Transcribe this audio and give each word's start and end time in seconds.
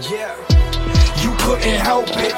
Yeah, 0.00 0.32
you 1.24 1.34
couldn't 1.40 1.80
help 1.80 2.06
it. 2.10 2.32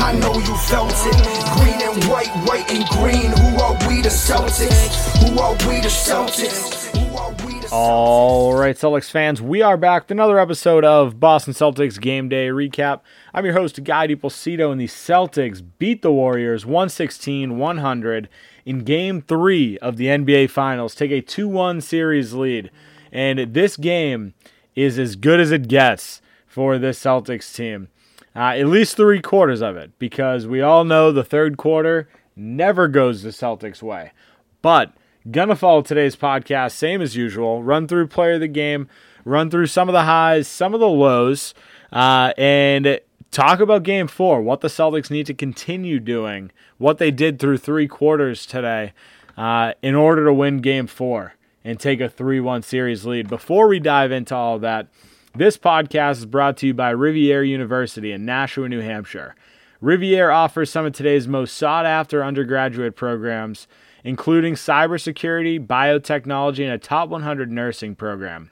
I 0.00 0.12
know 0.20 0.34
you 0.34 0.56
felt 0.56 0.92
it. 0.92 1.16
Green 1.58 1.82
and 1.82 2.04
white, 2.04 2.28
white 2.46 2.70
and 2.70 2.86
green. 2.90 3.32
Who 3.32 3.60
are 3.60 3.72
we 3.88 4.02
the 4.02 4.08
Celtics? 4.08 5.18
Who 5.18 5.36
are 5.40 5.54
we 5.68 5.80
the 5.80 5.88
Celtics? 5.88 7.72
All 7.72 8.54
right, 8.54 8.76
Celtics 8.76 9.10
fans, 9.10 9.42
we 9.42 9.62
are 9.62 9.76
back 9.76 10.04
with 10.04 10.12
another 10.12 10.38
episode 10.38 10.84
of 10.84 11.18
Boston 11.18 11.54
Celtics 11.54 12.00
Game 12.00 12.28
Day 12.28 12.50
Recap. 12.50 13.00
I'm 13.34 13.46
your 13.46 13.54
host, 13.54 13.82
Guy 13.82 14.06
DiPolsito, 14.06 14.70
and 14.70 14.80
the 14.80 14.86
Celtics 14.86 15.60
beat 15.80 16.02
the 16.02 16.12
Warriors 16.12 16.64
116 16.64 17.58
100 17.58 18.28
in 18.64 18.84
Game 18.84 19.22
3 19.22 19.76
of 19.78 19.96
the 19.96 20.06
NBA 20.06 20.50
Finals, 20.50 20.94
take 20.94 21.10
a 21.10 21.20
2 21.20 21.48
1 21.48 21.80
series 21.80 22.32
lead. 22.32 22.70
And 23.10 23.52
this 23.52 23.76
game 23.76 24.34
is 24.76 25.00
as 25.00 25.16
good 25.16 25.40
as 25.40 25.50
it 25.50 25.66
gets 25.66 26.21
for 26.52 26.76
this 26.76 27.02
Celtics 27.02 27.54
team. 27.54 27.88
Uh, 28.36 28.52
at 28.56 28.66
least 28.66 28.94
three 28.94 29.22
quarters 29.22 29.62
of 29.62 29.74
it, 29.74 29.90
because 29.98 30.46
we 30.46 30.60
all 30.60 30.84
know 30.84 31.10
the 31.10 31.24
third 31.24 31.56
quarter 31.56 32.10
never 32.36 32.88
goes 32.88 33.22
the 33.22 33.30
Celtics' 33.30 33.82
way. 33.82 34.12
But 34.60 34.92
gonna 35.30 35.56
follow 35.56 35.80
today's 35.80 36.14
podcast, 36.14 36.72
same 36.72 37.00
as 37.00 37.16
usual. 37.16 37.62
Run 37.62 37.88
through 37.88 38.08
player 38.08 38.34
of 38.34 38.40
the 38.40 38.48
game, 38.48 38.86
run 39.24 39.50
through 39.50 39.68
some 39.68 39.88
of 39.88 39.94
the 39.94 40.02
highs, 40.02 40.46
some 40.46 40.74
of 40.74 40.80
the 40.80 40.88
lows, 40.88 41.54
uh, 41.90 42.34
and 42.36 43.00
talk 43.30 43.60
about 43.60 43.82
Game 43.82 44.06
Four. 44.06 44.42
What 44.42 44.60
the 44.60 44.68
Celtics 44.68 45.10
need 45.10 45.26
to 45.26 45.34
continue 45.34 46.00
doing, 46.00 46.50
what 46.76 46.98
they 46.98 47.10
did 47.10 47.38
through 47.38 47.58
three 47.58 47.88
quarters 47.88 48.44
today, 48.44 48.92
uh, 49.38 49.72
in 49.80 49.94
order 49.94 50.26
to 50.26 50.34
win 50.34 50.58
Game 50.58 50.86
Four 50.86 51.34
and 51.64 51.80
take 51.80 52.00
a 52.00 52.08
3 52.08 52.40
1 52.40 52.62
series 52.62 53.06
lead. 53.06 53.28
Before 53.28 53.68
we 53.68 53.78
dive 53.78 54.12
into 54.12 54.34
all 54.34 54.58
that, 54.58 54.88
this 55.34 55.56
podcast 55.56 56.18
is 56.18 56.26
brought 56.26 56.58
to 56.58 56.66
you 56.66 56.74
by 56.74 56.92
Rivier 56.92 57.42
University 57.42 58.12
in 58.12 58.26
Nashua, 58.26 58.68
New 58.68 58.80
Hampshire. 58.80 59.34
Rivier 59.80 60.30
offers 60.30 60.70
some 60.70 60.84
of 60.84 60.92
today's 60.92 61.26
most 61.26 61.56
sought 61.56 61.86
after 61.86 62.22
undergraduate 62.22 62.96
programs, 62.96 63.66
including 64.04 64.54
cybersecurity, 64.54 65.64
biotechnology, 65.66 66.64
and 66.64 66.72
a 66.72 66.78
top 66.78 67.08
100 67.08 67.50
nursing 67.50 67.94
program. 67.94 68.50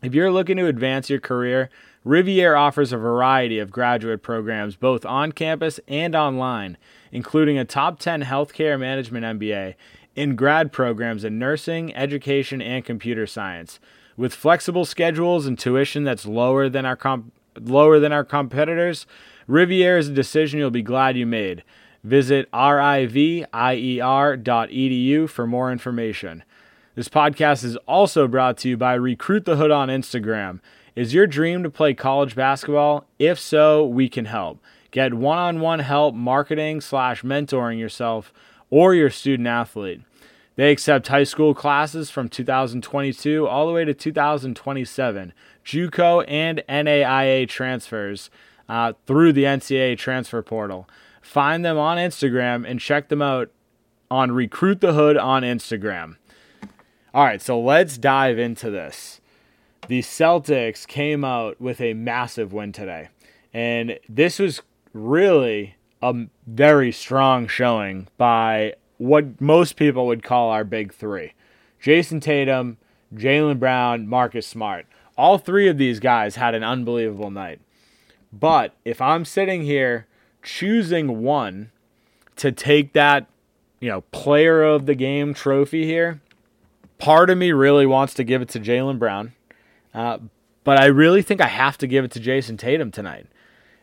If 0.00 0.14
you're 0.14 0.30
looking 0.30 0.56
to 0.58 0.66
advance 0.66 1.10
your 1.10 1.20
career, 1.20 1.70
Rivier 2.04 2.56
offers 2.56 2.92
a 2.92 2.96
variety 2.96 3.58
of 3.58 3.70
graduate 3.70 4.22
programs 4.22 4.76
both 4.76 5.04
on 5.04 5.32
campus 5.32 5.80
and 5.88 6.14
online, 6.14 6.76
including 7.10 7.58
a 7.58 7.64
top 7.64 7.98
10 7.98 8.22
healthcare 8.22 8.78
management 8.78 9.40
MBA 9.40 9.74
in 10.14 10.36
grad 10.36 10.72
programs 10.72 11.24
in 11.24 11.38
nursing, 11.38 11.94
education, 11.96 12.62
and 12.62 12.84
computer 12.84 13.26
science. 13.26 13.80
With 14.16 14.34
flexible 14.34 14.84
schedules 14.84 15.46
and 15.46 15.58
tuition 15.58 16.04
that's 16.04 16.26
lower 16.26 16.68
than 16.68 16.84
our 16.84 16.96
comp- 16.96 17.32
lower 17.60 17.98
than 17.98 18.12
our 18.12 18.24
competitors, 18.24 19.06
Rivier 19.48 19.98
is 19.98 20.08
a 20.08 20.12
decision 20.12 20.58
you'll 20.58 20.70
be 20.70 20.82
glad 20.82 21.16
you 21.16 21.26
made. 21.26 21.64
Visit 22.04 22.50
rivier.edu 22.52 23.50
for 25.28 25.46
more 25.46 25.70
information. 25.72 26.42
This 26.94 27.08
podcast 27.08 27.64
is 27.64 27.76
also 27.88 28.28
brought 28.28 28.58
to 28.58 28.68
you 28.68 28.76
by 28.76 28.94
Recruit 28.94 29.44
the 29.44 29.56
Hood 29.56 29.70
on 29.70 29.88
Instagram. 29.88 30.60
Is 30.94 31.14
your 31.14 31.26
dream 31.26 31.62
to 31.62 31.70
play 31.70 31.94
college 31.94 32.34
basketball? 32.34 33.06
If 33.18 33.38
so, 33.38 33.86
we 33.86 34.10
can 34.10 34.26
help. 34.26 34.60
Get 34.90 35.14
one-on-one 35.14 35.78
help 35.78 36.14
marketing 36.14 36.82
slash 36.82 37.22
mentoring 37.22 37.78
yourself 37.78 38.30
or 38.68 38.94
your 38.94 39.08
student 39.08 39.48
athlete. 39.48 40.02
They 40.56 40.70
accept 40.70 41.08
high 41.08 41.24
school 41.24 41.54
classes 41.54 42.10
from 42.10 42.28
2022 42.28 43.46
all 43.46 43.66
the 43.66 43.72
way 43.72 43.84
to 43.84 43.94
2027, 43.94 45.32
JUCO 45.64 46.24
and 46.28 46.62
NAIA 46.68 47.48
transfers 47.48 48.30
uh, 48.68 48.92
through 49.06 49.32
the 49.32 49.44
NCAA 49.44 49.96
transfer 49.96 50.42
portal. 50.42 50.88
Find 51.22 51.64
them 51.64 51.78
on 51.78 51.96
Instagram 51.96 52.68
and 52.68 52.80
check 52.80 53.08
them 53.08 53.22
out 53.22 53.50
on 54.10 54.32
Recruit 54.32 54.80
the 54.80 54.92
Hood 54.92 55.16
on 55.16 55.42
Instagram. 55.42 56.16
All 57.14 57.24
right, 57.24 57.40
so 57.40 57.58
let's 57.58 57.96
dive 57.96 58.38
into 58.38 58.70
this. 58.70 59.20
The 59.88 60.00
Celtics 60.00 60.86
came 60.86 61.24
out 61.24 61.60
with 61.60 61.80
a 61.80 61.94
massive 61.94 62.52
win 62.52 62.72
today, 62.72 63.08
and 63.52 63.98
this 64.08 64.38
was 64.38 64.62
really 64.92 65.76
a 66.02 66.26
very 66.46 66.92
strong 66.92 67.46
showing 67.46 68.08
by 68.16 68.74
what 69.02 69.40
most 69.40 69.74
people 69.74 70.06
would 70.06 70.22
call 70.22 70.50
our 70.50 70.62
big 70.62 70.94
three 70.94 71.32
Jayson 71.82 72.20
Tatum, 72.20 72.78
Jaylen 73.12 73.58
Brown, 73.58 74.06
Marcus 74.06 74.46
Smart. 74.46 74.86
All 75.18 75.38
three 75.38 75.68
of 75.68 75.76
these 75.76 75.98
guys 75.98 76.36
had 76.36 76.54
an 76.54 76.62
unbelievable 76.62 77.30
night. 77.30 77.60
But 78.32 78.74
if 78.84 79.00
I'm 79.00 79.24
sitting 79.24 79.62
here 79.64 80.06
choosing 80.42 81.20
one 81.22 81.72
to 82.36 82.52
take 82.52 82.92
that, 82.92 83.26
you 83.80 83.88
know, 83.88 84.02
player 84.12 84.62
of 84.62 84.86
the 84.86 84.94
game 84.94 85.34
trophy 85.34 85.84
here, 85.84 86.20
part 86.98 87.28
of 87.28 87.36
me 87.36 87.50
really 87.50 87.86
wants 87.86 88.14
to 88.14 88.24
give 88.24 88.40
it 88.40 88.48
to 88.50 88.60
Jaylen 88.60 89.00
Brown. 89.00 89.32
Uh, 89.92 90.18
but 90.62 90.80
I 90.80 90.86
really 90.86 91.22
think 91.22 91.40
I 91.40 91.48
have 91.48 91.76
to 91.78 91.88
give 91.88 92.04
it 92.04 92.12
to 92.12 92.20
Jayson 92.20 92.56
Tatum 92.56 92.92
tonight. 92.92 93.26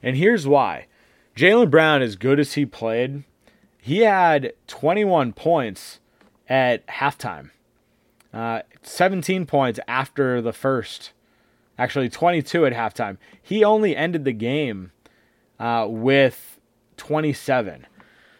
And 0.01 0.15
here's 0.15 0.47
why. 0.47 0.87
Jaylen 1.35 1.69
Brown, 1.69 2.01
as 2.01 2.15
good 2.15 2.39
as 2.39 2.53
he 2.53 2.65
played, 2.65 3.25
he 3.81 3.99
had 3.99 4.53
21 4.67 5.33
points 5.33 5.99
at 6.47 6.85
halftime, 6.87 7.51
uh, 8.33 8.61
17 8.83 9.45
points 9.45 9.79
after 9.87 10.41
the 10.41 10.53
first, 10.53 11.11
actually 11.77 12.09
22 12.09 12.65
at 12.65 12.73
halftime. 12.73 13.17
He 13.41 13.63
only 13.63 13.95
ended 13.95 14.25
the 14.25 14.33
game 14.33 14.91
uh, 15.59 15.87
with 15.89 16.59
27. 16.97 17.85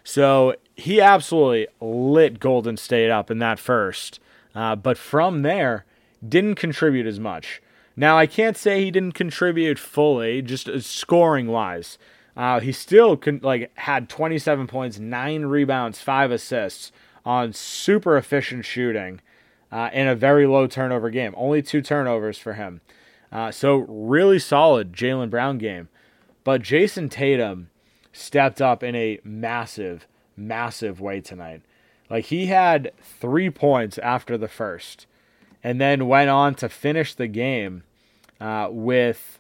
So 0.04 0.56
he 0.76 1.02
absolutely 1.02 1.68
lit 1.80 2.40
Golden 2.40 2.78
State 2.78 3.10
up 3.10 3.30
in 3.30 3.40
that 3.40 3.60
first. 3.60 4.20
Uh, 4.56 4.76
but 4.76 4.98
from 4.98 5.44
there, 5.44 5.86
didn't 6.28 6.56
contribute 6.56 7.06
as 7.06 7.20
much. 7.20 7.62
Now, 7.96 8.18
I 8.18 8.28
can't 8.28 8.58
say 8.58 8.84
he 8.84 8.92
didn't 8.92 9.14
contribute 9.14 9.78
fully, 9.78 10.42
just 10.42 10.70
scoring 10.82 11.48
wise. 11.48 11.98
Uh, 12.40 12.62
he 12.62 12.72
still 12.72 13.18
con- 13.18 13.42
like 13.44 13.70
had 13.78 14.08
27 14.08 14.66
points, 14.66 14.98
nine 14.98 15.44
rebounds, 15.44 16.00
five 16.00 16.32
assists 16.32 16.94
on 17.26 17.52
super 17.52 18.16
efficient 18.16 18.64
shooting 18.64 19.20
uh, 19.74 19.90
in 19.92 20.08
a 20.08 20.16
very 20.16 20.48
low 20.48 20.66
turnover 20.66 21.10
game. 21.10 21.34
Only 21.36 21.62
two 21.62 21.82
turnovers 21.82 22.38
for 22.38 22.54
him. 22.54 22.80
Uh, 23.30 23.52
so 23.52 23.80
really 23.90 24.40
solid 24.40 24.94
Jaylen 24.94 25.30
Brown 25.30 25.58
game. 25.58 25.90
But 26.46 26.62
Jayson 26.62 27.10
Tatum 27.10 27.72
stepped 28.14 28.62
up 28.62 28.84
in 28.84 28.96
a 28.96 29.20
massive, 29.26 30.08
massive 30.38 31.02
way 31.02 31.20
tonight. 31.20 31.62
Like 32.10 32.26
he 32.28 32.46
had 32.46 32.94
three 33.02 33.50
points 33.50 33.98
after 33.98 34.38
the 34.38 34.48
first, 34.48 35.08
and 35.62 35.82
then 35.82 36.08
went 36.08 36.30
on 36.30 36.56
to 36.56 36.70
finish 36.70 37.14
the 37.14 37.28
game 37.28 37.84
uh, 38.40 38.70
with 38.72 39.39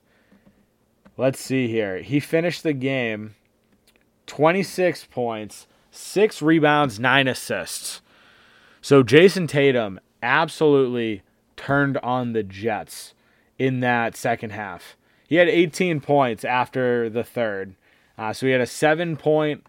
let's 1.20 1.40
see 1.40 1.68
here. 1.68 1.98
He 1.98 2.22
finished 2.22 2.64
the 2.64 2.74
game 2.74 3.36
26 4.26 5.06
points, 5.06 5.68
six 5.92 6.42
rebounds, 6.42 6.98
nine 6.98 7.28
assists. 7.28 8.02
So 8.82 9.04
Jayson 9.04 9.48
Tatum 9.48 10.00
absolutely 10.24 11.24
turned 11.58 11.98
on 11.98 12.32
the 12.32 12.44
Jets 12.44 13.14
in 13.58 13.82
that 13.82 14.16
second 14.16 14.52
half. 14.52 14.96
He 15.28 15.36
had 15.36 15.50
18 15.50 16.00
points 16.00 16.46
after 16.46 17.10
the 17.10 17.26
third. 17.26 17.76
Uh, 18.18 18.32
so 18.32 18.46
he 18.46 18.54
had 18.54 18.62
a 18.62 18.66
seven 18.66 19.18
point 19.18 19.68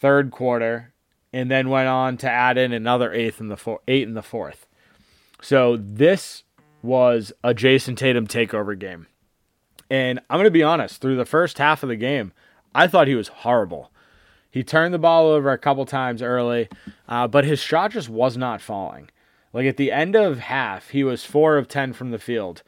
third 0.00 0.30
quarter 0.30 0.94
and 1.34 1.50
then 1.50 1.68
went 1.68 1.88
on 1.88 2.16
to 2.18 2.30
add 2.30 2.56
in 2.56 2.72
another 2.72 3.12
eighth 3.12 3.40
in 3.40 3.48
the 3.48 3.56
four, 3.58 3.80
eight 3.86 4.08
in 4.08 4.14
the 4.14 4.22
fourth. 4.22 4.66
So 5.42 5.76
this 5.76 6.44
was 6.82 7.30
a 7.44 7.52
Jayson 7.52 7.94
Tatum 7.94 8.26
takeover 8.26 8.78
game. 8.78 9.06
And 9.92 10.20
I'm 10.30 10.38
going 10.38 10.44
to 10.44 10.50
be 10.50 10.62
honest, 10.62 11.02
through 11.02 11.16
the 11.16 11.26
first 11.26 11.58
half 11.58 11.82
of 11.82 11.90
the 11.90 11.96
game, 11.96 12.32
I 12.74 12.86
thought 12.86 13.08
he 13.08 13.14
was 13.14 13.28
horrible. 13.28 13.90
He 14.50 14.64
turned 14.64 14.94
the 14.94 14.98
ball 14.98 15.26
over 15.26 15.50
a 15.50 15.58
couple 15.58 15.84
times 15.84 16.22
early, 16.22 16.70
uh, 17.06 17.28
but 17.28 17.44
his 17.44 17.60
shot 17.60 17.90
just 17.90 18.08
was 18.08 18.38
not 18.38 18.62
falling. 18.62 19.10
Like 19.52 19.66
at 19.66 19.76
the 19.76 19.92
end 19.92 20.16
of 20.16 20.38
half, 20.38 20.88
he 20.88 21.04
was 21.04 21.26
four 21.26 21.58
of 21.58 21.68
10 21.68 21.92
from 21.92 22.10
the 22.10 22.18
field. 22.18 22.62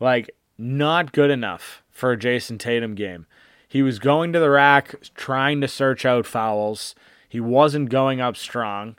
Like, 0.00 0.30
not 0.56 1.12
good 1.12 1.30
enough 1.30 1.82
for 1.90 2.12
a 2.12 2.16
Jayson 2.16 2.56
Tatum 2.56 2.94
game. 2.94 3.26
He 3.68 3.82
was 3.82 3.98
going 3.98 4.32
to 4.32 4.40
the 4.40 4.48
rack, 4.48 4.94
trying 5.14 5.60
to 5.60 5.68
search 5.68 6.06
out 6.06 6.24
fouls. 6.24 6.94
He 7.28 7.38
wasn't 7.38 7.90
going 7.90 8.22
up 8.22 8.38
strong. 8.38 8.96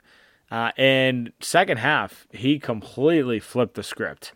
Uh, 0.48 0.70
and 0.76 1.32
second 1.40 1.78
half, 1.78 2.28
he 2.30 2.60
completely 2.60 3.40
flipped 3.40 3.74
the 3.74 3.82
script. 3.82 4.32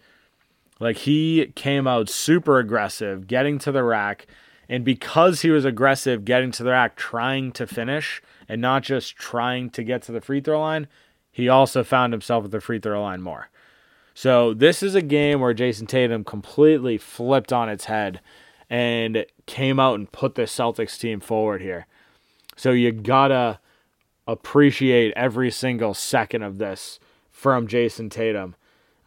Like 0.78 0.98
he 0.98 1.52
came 1.54 1.86
out 1.86 2.08
super 2.08 2.58
aggressive, 2.58 3.26
getting 3.26 3.58
to 3.60 3.72
the 3.72 3.82
rack. 3.82 4.26
And 4.68 4.84
because 4.84 5.42
he 5.42 5.50
was 5.50 5.64
aggressive, 5.64 6.24
getting 6.24 6.50
to 6.52 6.64
the 6.64 6.70
rack, 6.70 6.96
trying 6.96 7.52
to 7.52 7.66
finish, 7.66 8.20
and 8.48 8.60
not 8.60 8.82
just 8.82 9.16
trying 9.16 9.70
to 9.70 9.84
get 9.84 10.02
to 10.02 10.12
the 10.12 10.20
free 10.20 10.40
throw 10.40 10.60
line, 10.60 10.88
he 11.30 11.48
also 11.48 11.84
found 11.84 12.12
himself 12.12 12.44
at 12.44 12.50
the 12.50 12.60
free 12.60 12.80
throw 12.80 13.02
line 13.02 13.22
more. 13.22 13.48
So 14.14 14.54
this 14.54 14.82
is 14.82 14.94
a 14.94 15.02
game 15.02 15.40
where 15.40 15.54
Jayson 15.54 15.86
Tatum 15.86 16.24
completely 16.24 16.98
flipped 16.98 17.52
on 17.52 17.68
its 17.68 17.84
head 17.84 18.20
and 18.68 19.26
came 19.46 19.78
out 19.78 19.96
and 19.96 20.10
put 20.10 20.34
the 20.34 20.42
Celtics 20.42 20.98
team 20.98 21.20
forward 21.20 21.62
here. 21.62 21.86
So 22.56 22.70
you 22.70 22.90
gotta 22.90 23.60
appreciate 24.26 25.12
every 25.14 25.50
single 25.50 25.94
second 25.94 26.42
of 26.42 26.58
this 26.58 26.98
from 27.30 27.68
Jayson 27.68 28.10
Tatum. 28.10 28.56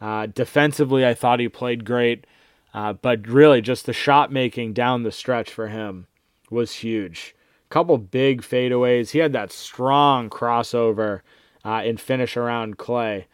Uh, 0.00 0.26
defensively, 0.26 1.06
I 1.06 1.14
thought 1.14 1.40
he 1.40 1.48
played 1.48 1.84
great, 1.84 2.26
uh, 2.72 2.94
but 2.94 3.26
really 3.26 3.60
just 3.60 3.86
the 3.86 3.92
shot 3.92 4.32
making 4.32 4.72
down 4.72 5.02
the 5.02 5.12
stretch 5.12 5.52
for 5.52 5.68
him 5.68 6.06
was 6.50 6.76
huge. 6.76 7.34
Couple 7.68 7.98
big 7.98 8.42
fadeaways. 8.42 9.10
He 9.10 9.18
had 9.20 9.32
that 9.32 9.52
strong 9.52 10.28
crossover 10.28 11.20
uh, 11.64 11.82
and 11.84 12.00
finish 12.00 12.36
around 12.36 12.78
Klay 12.78 13.26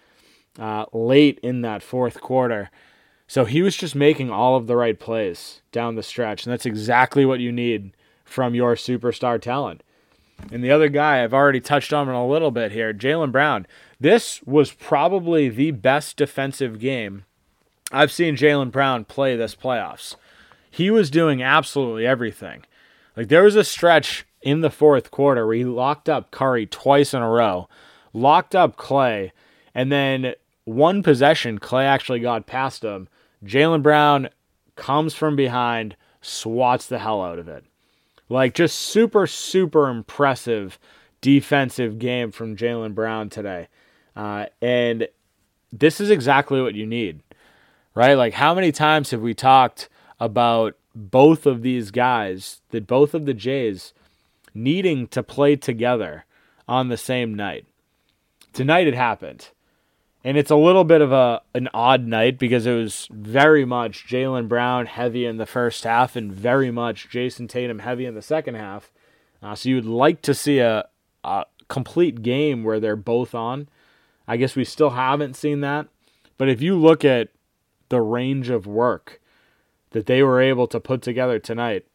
uh, 0.58 0.86
late 0.92 1.38
in 1.42 1.62
that 1.62 1.82
fourth 1.82 2.20
quarter. 2.20 2.70
So 3.26 3.44
he 3.44 3.62
was 3.62 3.76
just 3.76 3.94
making 3.94 4.30
all 4.30 4.56
of 4.56 4.66
the 4.66 4.76
right 4.76 4.98
plays 4.98 5.62
down 5.72 5.94
the 5.94 6.02
stretch, 6.02 6.44
and 6.44 6.52
that's 6.52 6.66
exactly 6.66 7.24
what 7.24 7.40
you 7.40 7.50
need 7.50 7.92
from 8.24 8.54
your 8.54 8.74
superstar 8.74 9.40
talent. 9.40 9.82
And 10.52 10.62
the 10.62 10.70
other 10.70 10.88
guy 10.88 11.22
I've 11.22 11.34
already 11.34 11.60
touched 11.60 11.92
on 11.92 12.08
a 12.08 12.26
little 12.26 12.50
bit 12.50 12.72
here, 12.72 12.92
Jaylen 12.92 13.32
Brown. 13.32 13.66
This 13.98 14.43
was 14.43 14.72
probably 14.72 15.48
the 15.48 15.70
best 15.70 16.16
defensive 16.16 16.78
game 16.78 17.25
I've 17.93 18.10
seen 18.10 18.37
Jaylen 18.37 18.72
Brown 18.72 19.04
play 19.04 19.37
this 19.37 19.54
playoffs. 19.54 20.16
He 20.70 20.90
was 20.90 21.08
doing 21.08 21.43
absolutely 21.43 22.06
everything. 22.06 22.64
Like 23.16 23.28
there 23.28 23.44
was 23.44 23.56
a 23.56 23.64
stretch 23.64 24.26
in 24.43 24.60
the 24.60 24.70
fourth 24.70 25.10
quarter 25.10 25.46
where 25.46 25.56
he 25.56 25.64
locked 25.64 26.08
up 26.08 26.31
Curry 26.31 26.66
twice 26.66 27.14
in 27.14 27.22
a 27.22 27.31
row, 27.31 27.69
locked 28.12 28.54
up 28.54 28.76
Klay, 28.76 29.31
and 29.75 29.93
then 29.93 30.34
one 30.64 31.02
possession, 31.02 31.60
Klay 31.60 31.84
actually 31.84 32.20
got 32.20 32.46
past 32.46 32.82
him. 32.82 33.08
Jaylen 33.44 33.82
Brown 33.82 34.28
comes 34.75 35.14
from 35.14 35.37
behind, 35.37 35.96
swats 36.20 36.88
the 36.88 36.98
hell 36.98 37.22
out 37.22 37.38
of 37.38 37.48
it. 37.48 37.64
Like 38.28 38.54
just 38.54 38.78
super, 38.78 39.28
super 39.28 39.88
impressive 39.88 40.78
defensive 41.20 42.00
game 42.00 42.32
from 42.32 42.56
Jaylen 42.56 42.94
Brown 42.94 43.31
today. 43.31 43.69
Uh, 44.16 44.46
and 44.62 45.08
this 45.72 46.00
is 46.00 46.10
exactly 46.10 46.60
what 46.62 46.74
you 46.74 46.86
need, 46.86 47.20
right? 47.94 48.14
Like, 48.14 48.34
how 48.34 48.54
many 48.54 48.72
times 48.72 49.10
have 49.10 49.20
we 49.20 49.34
talked 49.34 49.88
about 50.18 50.74
both 50.94 51.44
of 51.44 51.60
these 51.62 51.90
guys, 51.90 52.62
that 52.70 52.86
both 52.86 53.12
of 53.12 53.26
the 53.26 53.34
Jays 53.34 53.92
needing 54.54 55.06
to 55.08 55.22
play 55.22 55.54
together 55.54 56.24
on 56.66 56.88
the 56.88 56.96
same 56.96 57.34
night? 57.34 57.66
Tonight 58.54 58.86
it 58.86 58.94
happened. 58.94 59.50
And 60.24 60.36
it's 60.36 60.50
a 60.50 60.56
little 60.56 60.82
bit 60.82 61.02
of 61.02 61.12
a 61.12 61.40
an 61.54 61.69
odd 61.72 62.04
night 62.04 62.36
because 62.36 62.66
it 62.66 62.74
was 62.74 63.06
very 63.12 63.64
much 63.64 64.08
Jaylen 64.08 64.48
Brown 64.48 64.86
heavy 64.86 65.24
in 65.24 65.36
the 65.36 65.46
first 65.46 65.84
half 65.84 66.16
and 66.16 66.32
very 66.32 66.72
much 66.72 67.08
Jayson 67.08 67.46
Tatum 67.46 67.78
heavy 67.78 68.06
in 68.06 68.16
the 68.16 68.22
second 68.22 68.56
half. 68.56 68.90
Uh, 69.40 69.54
so 69.54 69.69
you 69.69 69.76
would 69.76 69.84
like 69.84 70.22
to 70.22 70.34
see 70.34 70.58
a, 70.58 70.88
a 71.22 71.44
complete 71.69 72.22
game 72.22 72.64
where 72.64 72.80
they're 72.80 72.96
both 72.96 73.36
on. 73.36 73.69
I 74.28 74.37
guess 74.37 74.56
we 74.56 74.64
still 74.64 74.90
haven't 74.90 75.34
seen 75.37 75.61
that. 75.61 75.87
But 76.38 76.49
if 76.49 76.61
you 76.61 76.76
look 76.76 77.05
at 77.05 77.28
the 77.88 78.00
range 78.00 78.50
of 78.50 78.67
work 78.67 79.20
that 79.90 80.06
they 80.06 80.23
were 80.23 80.40
able 80.40 80.67
to 80.69 80.81
put 80.81 81.02
together 81.02 81.38
tonight, 81.38 81.87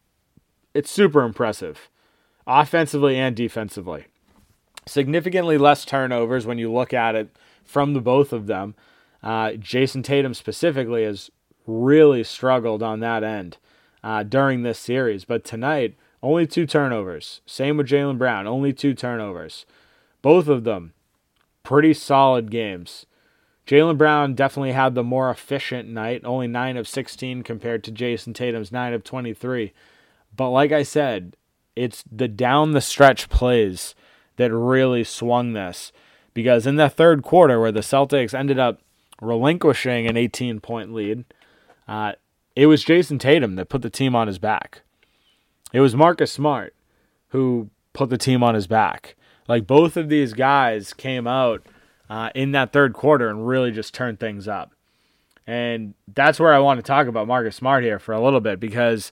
it's 0.74 0.90
super 0.90 1.22
impressive, 1.22 1.88
offensively 2.46 3.18
and 3.18 3.36
defensively. 3.36 4.06
Significantly 4.86 5.58
less 5.58 5.84
turnovers 5.84 6.46
when 6.46 6.58
you 6.58 6.72
look 6.72 6.92
at 6.92 7.14
it 7.14 7.36
from 7.64 7.94
the 7.94 8.00
both 8.00 8.32
of 8.32 8.46
them. 8.46 8.74
Uh, 9.22 9.52
Jayson 9.52 10.02
Tatum 10.02 10.34
specifically 10.34 11.04
has 11.04 11.30
really 11.66 12.24
struggled 12.24 12.82
on 12.82 13.00
that 13.00 13.22
end 13.22 13.58
uh, 14.02 14.24
during 14.24 14.62
this 14.62 14.78
series, 14.78 15.24
but 15.24 15.44
tonight 15.44 15.94
only 16.22 16.46
two 16.46 16.66
turnovers. 16.66 17.40
Same 17.46 17.76
with 17.76 17.88
Jaylen 17.88 18.18
Brown, 18.18 18.46
only 18.46 18.72
two 18.72 18.94
turnovers. 18.94 19.66
Both 20.22 20.48
of 20.48 20.64
them 20.64 20.92
pretty 21.62 21.94
solid 21.94 22.50
games. 22.50 23.06
Jaylen 23.66 23.96
Brown 23.96 24.34
definitely 24.34 24.72
had 24.72 24.94
the 24.94 25.04
more 25.04 25.30
efficient 25.30 25.88
night, 25.88 26.22
only 26.24 26.46
9 26.48 26.76
of 26.76 26.88
16 26.88 27.42
compared 27.42 27.84
to 27.84 27.92
Jayson 27.92 28.34
Tatum's 28.34 28.72
9 28.72 28.92
of 28.92 29.04
23. 29.04 29.72
But 30.36 30.50
like 30.50 30.72
I 30.72 30.82
said, 30.82 31.36
it's 31.76 32.04
the 32.10 32.28
down 32.28 32.72
the 32.72 32.80
stretch 32.80 33.28
plays 33.28 33.94
that 34.36 34.52
really 34.52 35.04
swung 35.04 35.52
this 35.52 35.92
because 36.34 36.66
in 36.66 36.76
the 36.76 36.88
third 36.88 37.22
quarter, 37.22 37.60
where 37.60 37.72
the 37.72 37.80
Celtics 37.80 38.34
ended 38.34 38.58
up 38.58 38.80
relinquishing 39.20 40.06
an 40.06 40.16
18 40.16 40.60
point 40.60 40.92
lead, 40.92 41.24
uh, 41.86 42.12
it 42.56 42.66
was 42.66 42.84
Jayson 42.84 43.18
Tatum 43.18 43.54
that 43.56 43.68
put 43.68 43.82
the 43.82 43.90
team 43.90 44.16
on 44.16 44.26
his 44.26 44.38
back. 44.38 44.82
It 45.72 45.80
was 45.80 45.94
Marcus 45.94 46.32
Smart 46.32 46.74
who 47.28 47.70
put 47.92 48.10
the 48.10 48.18
team 48.18 48.42
on 48.42 48.54
his 48.54 48.66
back. 48.66 49.16
Like 49.48 49.66
both 49.66 49.96
of 49.96 50.08
these 50.08 50.32
guys 50.32 50.92
came 50.92 51.26
out 51.26 51.66
uh, 52.08 52.30
in 52.34 52.52
that 52.52 52.72
third 52.72 52.92
quarter 52.92 53.28
and 53.28 53.46
really 53.46 53.70
just 53.70 53.94
turned 53.94 54.20
things 54.20 54.46
up. 54.46 54.72
And 55.46 55.94
that's 56.06 56.38
where 56.38 56.52
I 56.52 56.60
want 56.60 56.78
to 56.78 56.82
talk 56.82 57.06
about 57.06 57.26
Marcus 57.26 57.56
Smart 57.56 57.82
here 57.82 57.98
for 57.98 58.12
a 58.12 58.22
little 58.22 58.40
bit 58.40 58.60
because 58.60 59.10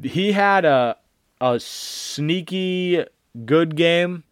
he 0.00 0.32
had 0.32 0.64
a 0.64 0.96
a 1.40 1.58
sneaky 1.58 3.04
good 3.44 3.74
game 3.74 4.22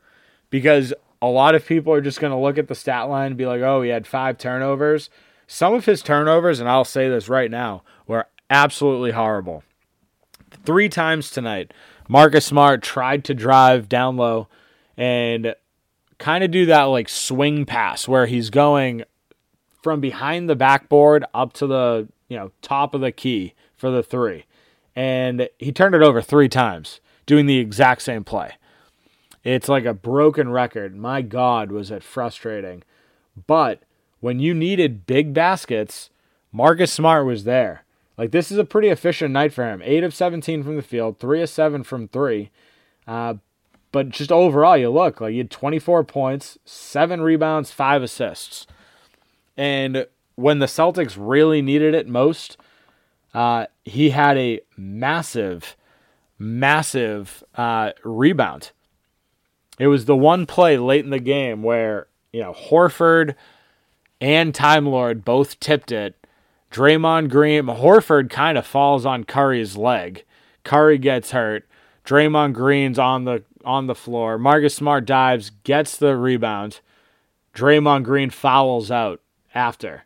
because 0.48 0.94
a 1.20 1.26
lot 1.26 1.56
of 1.56 1.66
people 1.66 1.92
are 1.92 2.00
just 2.00 2.20
going 2.20 2.32
to 2.32 2.38
look 2.38 2.56
at 2.56 2.68
the 2.68 2.74
stat 2.74 3.08
line 3.08 3.28
and 3.28 3.36
be 3.36 3.46
like, 3.46 3.60
oh, 3.60 3.82
he 3.82 3.90
had 3.90 4.06
five 4.06 4.38
turnovers. 4.38 5.10
Some 5.46 5.74
of 5.74 5.86
his 5.86 6.02
turnovers, 6.02 6.60
and 6.60 6.68
I'll 6.68 6.84
say 6.84 7.08
this 7.08 7.28
right 7.28 7.50
now, 7.50 7.82
were 8.06 8.26
absolutely 8.48 9.10
horrible. 9.10 9.64
Three 10.64 10.88
times 10.88 11.30
tonight, 11.30 11.72
Marcus 12.08 12.46
Smart 12.46 12.82
tried 12.82 13.24
to 13.24 13.34
drive 13.34 13.88
down 13.88 14.16
low 14.16 14.46
and 15.00 15.54
kind 16.18 16.44
of 16.44 16.50
do 16.50 16.66
that 16.66 16.84
like 16.84 17.08
swing 17.08 17.64
pass 17.64 18.06
where 18.06 18.26
he's 18.26 18.50
going 18.50 19.02
from 19.82 20.00
behind 20.00 20.48
the 20.48 20.56
backboard 20.56 21.24
up 21.32 21.52
to 21.54 21.66
the 21.66 22.08
you 22.28 22.36
know 22.36 22.52
top 22.62 22.94
of 22.94 23.00
the 23.00 23.10
key 23.10 23.54
for 23.74 23.90
the 23.90 24.02
three 24.02 24.44
and 24.94 25.48
he 25.58 25.72
turned 25.72 25.94
it 25.94 26.02
over 26.02 26.20
three 26.20 26.48
times 26.48 27.00
doing 27.24 27.46
the 27.46 27.58
exact 27.58 28.02
same 28.02 28.22
play 28.22 28.52
it's 29.44 29.68
like 29.68 29.84
a 29.84 29.94
broken 29.94 30.50
record. 30.50 30.94
My 30.96 31.22
God, 31.22 31.72
was 31.72 31.90
it 31.90 32.02
frustrating. 32.02 32.82
But 33.46 33.82
when 34.20 34.38
you 34.38 34.54
needed 34.54 35.06
big 35.06 35.32
baskets, 35.32 36.10
Marcus 36.52 36.92
Smart 36.92 37.24
was 37.26 37.44
there. 37.44 37.84
Like, 38.18 38.32
this 38.32 38.52
is 38.52 38.58
a 38.58 38.64
pretty 38.64 38.88
efficient 38.88 39.32
night 39.32 39.52
for 39.52 39.64
him. 39.64 39.80
8 39.82 40.04
of 40.04 40.14
17 40.14 40.62
from 40.62 40.76
the 40.76 40.82
field, 40.82 41.18
3 41.18 41.42
of 41.42 41.48
7 41.48 41.84
from 41.84 42.08
3. 42.08 42.50
Uh, 43.06 43.34
but 43.92 44.10
just 44.10 44.30
overall, 44.30 44.76
you 44.76 44.90
look 44.90 45.20
like 45.20 45.32
you 45.32 45.38
had 45.38 45.50
24 45.50 46.04
points, 46.04 46.58
7 46.64 47.20
rebounds, 47.20 47.72
5 47.72 48.02
assists. 48.02 48.66
And 49.56 50.06
when 50.36 50.58
the 50.58 50.66
Celtics 50.66 51.16
really 51.18 51.60
needed 51.60 51.94
it 51.94 52.08
most, 52.08 52.56
uh, 53.34 53.66
he 53.84 54.10
had 54.10 54.36
a 54.36 54.60
massive, 54.76 55.76
massive 56.38 57.44
uh, 57.54 57.92
rebound. 58.04 58.70
It 59.78 59.88
was 59.88 60.04
the 60.04 60.16
one 60.16 60.46
play 60.46 60.76
late 60.78 61.04
in 61.04 61.10
the 61.10 61.18
game 61.18 61.62
where, 61.62 62.06
you 62.32 62.42
know, 62.42 62.52
Horford 62.52 63.34
and 64.20 64.54
Time 64.54 64.86
Lord 64.86 65.24
both 65.24 65.58
tipped 65.58 65.90
it. 65.90 66.16
Draymond 66.70 67.30
Green, 67.30 67.64
Horford 67.64 68.30
kind 68.30 68.56
of 68.56 68.66
falls 68.66 69.04
on 69.04 69.24
Curry's 69.24 69.76
leg. 69.76 70.24
Curry 70.62 70.98
gets 70.98 71.32
hurt. 71.32 71.66
Draymond 72.04 72.52
Green's 72.52 72.98
on 72.98 73.24
the 73.24 73.42
on 73.64 73.86
the 73.86 73.94
floor. 73.94 74.38
Marcus 74.38 74.74
Smart 74.74 75.04
dives, 75.04 75.50
gets 75.64 75.96
the 75.96 76.16
rebound. 76.16 76.80
Draymond 77.54 78.04
Green 78.04 78.30
fouls 78.30 78.90
out 78.90 79.20
after. 79.54 80.04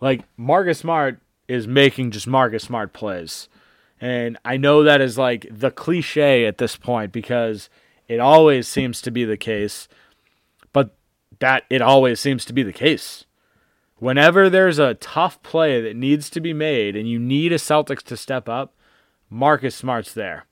Like 0.00 0.24
Marcus 0.36 0.78
Smart 0.78 1.20
is 1.48 1.66
making 1.66 2.12
just 2.12 2.26
Marcus 2.26 2.64
Smart 2.64 2.92
plays. 2.92 3.48
And 4.00 4.38
I 4.44 4.56
know 4.56 4.82
that 4.82 5.00
is 5.00 5.18
like 5.18 5.46
the 5.50 5.70
cliche 5.70 6.46
at 6.46 6.58
this 6.58 6.76
point 6.76 7.12
because 7.12 7.68
it 8.08 8.18
always 8.18 8.66
seems 8.66 9.02
to 9.02 9.10
be 9.10 9.24
the 9.24 9.36
case, 9.36 9.88
but 10.72 10.94
that 11.40 11.64
it 11.68 11.82
always 11.82 12.18
seems 12.18 12.44
to 12.46 12.52
be 12.52 12.62
the 12.62 12.72
case. 12.72 13.24
Whenever 13.96 14.48
there's 14.48 14.78
a 14.78 14.94
tough 14.94 15.42
play 15.42 15.80
that 15.82 15.96
needs 15.96 16.30
to 16.30 16.40
be 16.40 16.54
made 16.54 16.96
and 16.96 17.08
you 17.08 17.18
need 17.18 17.52
a 17.52 17.56
Celtics 17.56 18.02
to 18.04 18.16
step 18.16 18.48
up, 18.48 18.74
Marcus 19.28 19.76
Smart's 19.76 20.14
there. 20.14 20.46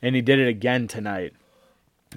And 0.00 0.14
he 0.14 0.22
did 0.22 0.38
it 0.38 0.46
again 0.46 0.86
tonight. 0.86 1.34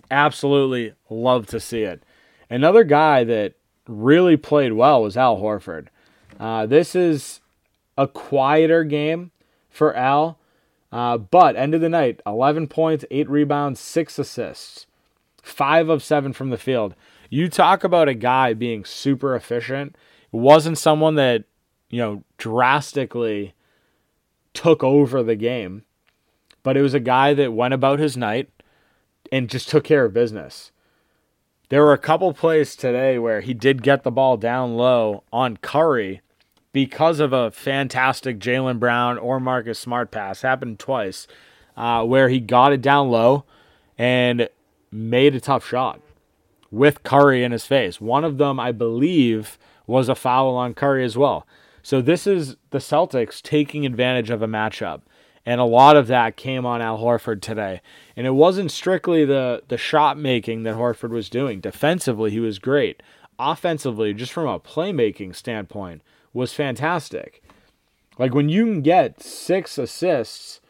Absolutely 0.10 0.93
love 1.10 1.48
to 1.48 1.60
see 1.60 1.83
it. 1.83 2.03
Another 2.50 2.83
guy 2.83 3.24
that 3.24 3.53
really 3.88 4.38
played 4.38 4.74
well 4.74 5.03
was 5.03 5.17
Al 5.17 5.38
Horford. 5.38 5.88
Uh, 6.39 6.65
this 6.65 6.95
is 6.95 7.39
a 7.98 8.07
quieter 8.07 8.83
game 8.83 9.31
for 9.69 9.95
Al. 9.95 10.38
Uh, 10.91 11.17
but 11.17 11.55
end 11.55 11.74
of 11.74 11.81
the 11.81 11.89
night, 11.89 12.19
11 12.25 12.67
points, 12.67 13.05
8 13.10 13.29
rebounds, 13.29 13.79
6 13.79 14.19
assists, 14.19 14.88
5 15.41 15.88
of 15.88 16.03
7 16.03 16.33
from 16.33 16.50
the 16.50 16.57
field. 16.57 16.95
You 17.29 17.48
talk 17.48 17.86
about 17.86 18.10
a 18.10 18.13
guy 18.13 18.53
being 18.53 18.83
super 18.83 19.36
efficient. 19.36 19.95
It 20.33 20.38
wasn't 20.38 20.77
someone 20.77 21.15
that, 21.15 21.45
you 21.89 22.00
know, 22.00 22.24
drastically 22.38 23.53
took 24.53 24.83
over 24.83 25.24
the 25.24 25.38
game, 25.38 25.86
but 26.62 26.75
it 26.75 26.81
was 26.81 26.93
a 26.93 27.00
guy 27.00 27.33
that 27.36 27.53
went 27.53 27.74
about 27.74 28.00
his 28.00 28.17
night 28.17 28.50
and 29.31 29.50
just 29.50 29.69
took 29.69 29.83
care 29.83 30.05
of 30.05 30.13
business. 30.13 30.71
There 31.69 31.83
were 31.83 31.93
a 31.93 31.97
couple 31.97 32.33
plays 32.33 32.75
today 32.75 33.17
where 33.17 33.41
he 33.41 33.53
did 33.53 33.81
get 33.81 34.03
the 34.03 34.11
ball 34.11 34.35
down 34.35 34.75
low 34.75 35.23
on 35.31 35.57
Curry 35.57 36.21
because 36.73 37.19
of 37.19 37.31
a 37.31 37.51
fantastic 37.51 38.39
Jaylen 38.39 38.79
Brown 38.79 39.17
or 39.17 39.39
Marcus 39.39 39.79
Smart 39.79 40.11
pass. 40.11 40.41
Happened 40.41 40.79
twice 40.79 41.27
uh, 41.77 42.03
where 42.03 42.29
he 42.29 42.39
got 42.39 42.73
it 42.73 42.81
down 42.81 43.09
low 43.09 43.45
and 43.97 44.50
made 44.91 45.35
a 45.35 45.39
tough 45.39 45.65
shot 45.65 46.01
with 46.69 47.03
Curry 47.03 47.43
in 47.43 47.51
his 47.51 47.65
face. 47.65 48.01
One 48.01 48.23
of 48.23 48.38
them, 48.38 48.59
I 48.59 48.71
believe, 48.71 49.57
was 49.88 50.09
a 50.09 50.15
foul 50.15 50.55
on 50.55 50.73
Curry 50.73 51.03
as 51.03 51.17
well. 51.17 51.45
So 51.83 52.01
this 52.01 52.27
is 52.27 52.57
the 52.69 52.77
Celtics 52.79 53.41
taking 53.41 53.85
advantage 53.85 54.29
of 54.29 54.41
a 54.41 54.47
matchup. 54.47 55.01
And 55.45 55.60
a 55.60 55.65
lot 55.65 55.95
of 55.98 56.07
that 56.07 56.38
came 56.38 56.65
on 56.65 56.81
Al 56.81 57.00
Horford 57.00 57.41
today. 57.41 57.81
And 58.15 58.27
it 58.27 58.31
wasn't 58.31 58.71
strictly 58.71 59.25
the, 59.25 59.63
the 59.67 59.77
shot 59.77 60.17
making 60.17 60.63
that 60.63 60.75
Horford 60.75 61.10
was 61.10 61.29
doing. 61.29 61.60
Defensively, 61.60 62.29
he 62.31 62.39
was 62.39 62.60
great. 62.60 63.01
Offensively, 63.39 64.13
just 64.13 64.31
from 64.31 64.48
a 64.48 64.60
playmaking 64.60 65.36
standpoint, 65.36 66.03
was 66.31 66.53
fantastic. 66.53 67.41
Like 68.19 68.36
when 68.36 68.50
you 68.50 68.65
can 68.65 68.81
get 68.81 69.21
six 69.24 69.77
assists 69.77 70.62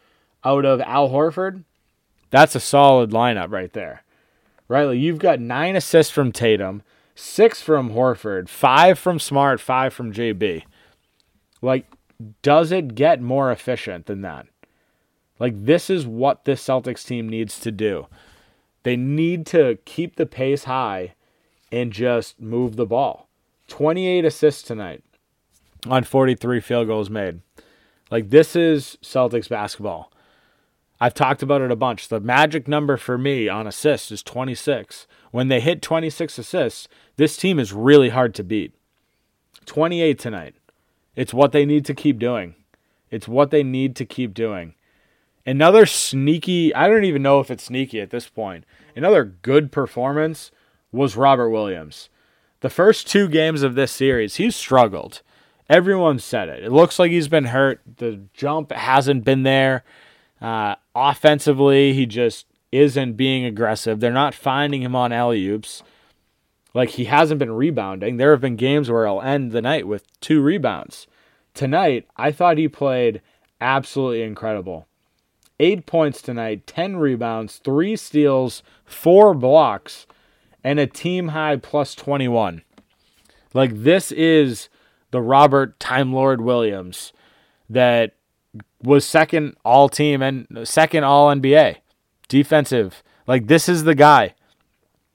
out 0.45 0.63
of 0.63 0.79
Al 0.81 1.09
Horford, 1.09 1.63
that's 2.29 2.55
a 2.55 2.61
solid 2.61 3.11
lineup 3.11 3.51
right 3.51 3.73
there. 3.73 4.03
Right? 4.69 4.85
Like 4.85 4.99
you've 4.99 5.19
got 5.19 5.41
nine 5.41 5.75
assists 5.75 6.13
from 6.13 6.31
Tatum, 6.31 6.81
six 7.13 7.61
from 7.61 7.91
Horford, 7.91 8.47
five 8.47 8.97
from 8.97 9.19
Smart, 9.19 9.59
five 9.59 9.93
from 9.93 10.13
JB. 10.13 10.63
Like, 11.61 11.91
does 12.41 12.71
it 12.71 12.95
get 12.95 13.21
more 13.21 13.51
efficient 13.51 14.05
than 14.05 14.21
that? 14.21 14.47
Like, 15.41 15.65
this 15.65 15.89
is 15.89 16.05
what 16.05 16.45
this 16.45 16.63
Celtics 16.63 17.03
team 17.03 17.27
needs 17.27 17.59
to 17.61 17.71
do. 17.71 18.05
They 18.83 18.95
need 18.95 19.47
to 19.47 19.79
keep 19.85 20.15
the 20.15 20.27
pace 20.27 20.65
high 20.65 21.15
and 21.71 21.91
just 21.91 22.39
move 22.39 22.75
the 22.75 22.85
ball. 22.85 23.27
28 23.67 24.23
assists 24.23 24.61
tonight 24.61 25.03
on 25.87 26.03
43 26.03 26.59
field 26.59 26.85
goals 26.85 27.09
made. 27.09 27.41
Like, 28.11 28.29
this 28.29 28.55
is 28.55 28.99
Celtics 29.01 29.49
basketball. 29.49 30.11
I've 30.99 31.15
talked 31.15 31.41
about 31.41 31.61
it 31.61 31.71
a 31.71 31.75
bunch. 31.75 32.09
The 32.09 32.19
magic 32.19 32.67
number 32.67 32.95
for 32.95 33.17
me 33.17 33.49
on 33.49 33.65
assists 33.65 34.11
is 34.11 34.21
26. 34.21 35.07
When 35.31 35.47
they 35.47 35.59
hit 35.59 35.81
26 35.81 36.37
assists, 36.37 36.87
this 37.15 37.35
team 37.35 37.57
is 37.57 37.73
really 37.73 38.09
hard 38.09 38.35
to 38.35 38.43
beat. 38.43 38.75
28 39.65 40.19
tonight. 40.19 40.53
It's 41.15 41.33
what 41.33 41.51
they 41.51 41.65
need 41.65 41.83
to 41.85 41.95
keep 41.95 42.19
doing. 42.19 42.53
It's 43.09 43.27
what 43.27 43.49
they 43.49 43.63
need 43.63 43.95
to 43.95 44.05
keep 44.05 44.35
doing. 44.35 44.75
Another 45.45 45.85
sneaky, 45.85 46.73
I 46.75 46.87
don't 46.87 47.03
even 47.03 47.21
know 47.23 47.39
if 47.39 47.49
it's 47.49 47.63
sneaky 47.63 47.99
at 47.99 48.11
this 48.11 48.29
point. 48.29 48.65
Another 48.95 49.23
good 49.23 49.71
performance 49.71 50.51
was 50.91 51.15
Robert 51.15 51.49
Williams. 51.49 52.09
The 52.59 52.69
first 52.69 53.07
two 53.07 53.27
games 53.27 53.63
of 53.63 53.75
this 53.75 53.91
series, 53.91 54.35
he's 54.35 54.55
struggled. 54.55 55.21
Everyone 55.67 56.19
said 56.19 56.49
it. 56.49 56.63
It 56.63 56.71
looks 56.71 56.99
like 56.99 57.11
he's 57.11 57.27
been 57.27 57.45
hurt. 57.45 57.81
The 57.97 58.21
jump 58.33 58.71
hasn't 58.71 59.23
been 59.23 59.43
there. 59.43 59.83
Uh, 60.39 60.75
offensively, 60.93 61.93
he 61.93 62.05
just 62.05 62.45
isn't 62.71 63.13
being 63.13 63.45
aggressive. 63.45 63.99
They're 63.99 64.11
not 64.11 64.35
finding 64.35 64.81
him 64.81 64.95
on 64.95 65.11
alley 65.11 65.45
oops. 65.47 65.81
Like 66.73 66.89
he 66.89 67.05
hasn't 67.05 67.39
been 67.39 67.51
rebounding. 67.51 68.17
There 68.17 68.31
have 68.31 68.41
been 68.41 68.55
games 68.55 68.89
where 68.89 69.05
he'll 69.05 69.21
end 69.21 69.51
the 69.51 69.61
night 69.61 69.87
with 69.87 70.05
two 70.21 70.41
rebounds. 70.41 71.07
Tonight, 71.53 72.07
I 72.15 72.31
thought 72.31 72.57
he 72.57 72.67
played 72.67 73.21
absolutely 73.59 74.23
incredible. 74.23 74.87
Eight 75.61 75.85
points 75.85 76.23
tonight, 76.23 76.65
10 76.65 76.97
rebounds, 76.97 77.57
three 77.57 77.95
steals, 77.95 78.63
four 78.83 79.35
blocks, 79.35 80.07
and 80.63 80.79
a 80.79 80.87
team 80.87 81.29
high 81.29 81.55
plus 81.57 81.93
21. 81.93 82.63
Like, 83.53 83.71
this 83.83 84.11
is 84.11 84.69
the 85.11 85.21
Robert 85.21 85.79
Time 85.79 86.13
Lord 86.13 86.41
Williams 86.41 87.13
that 87.69 88.15
was 88.81 89.05
second 89.05 89.55
all 89.63 89.87
team 89.87 90.23
and 90.23 90.47
second 90.67 91.03
all 91.03 91.29
NBA 91.29 91.77
defensive. 92.27 93.03
Like 93.27 93.47
this 93.47 93.67
is 93.67 93.83
the 93.83 93.93
guy. 93.93 94.35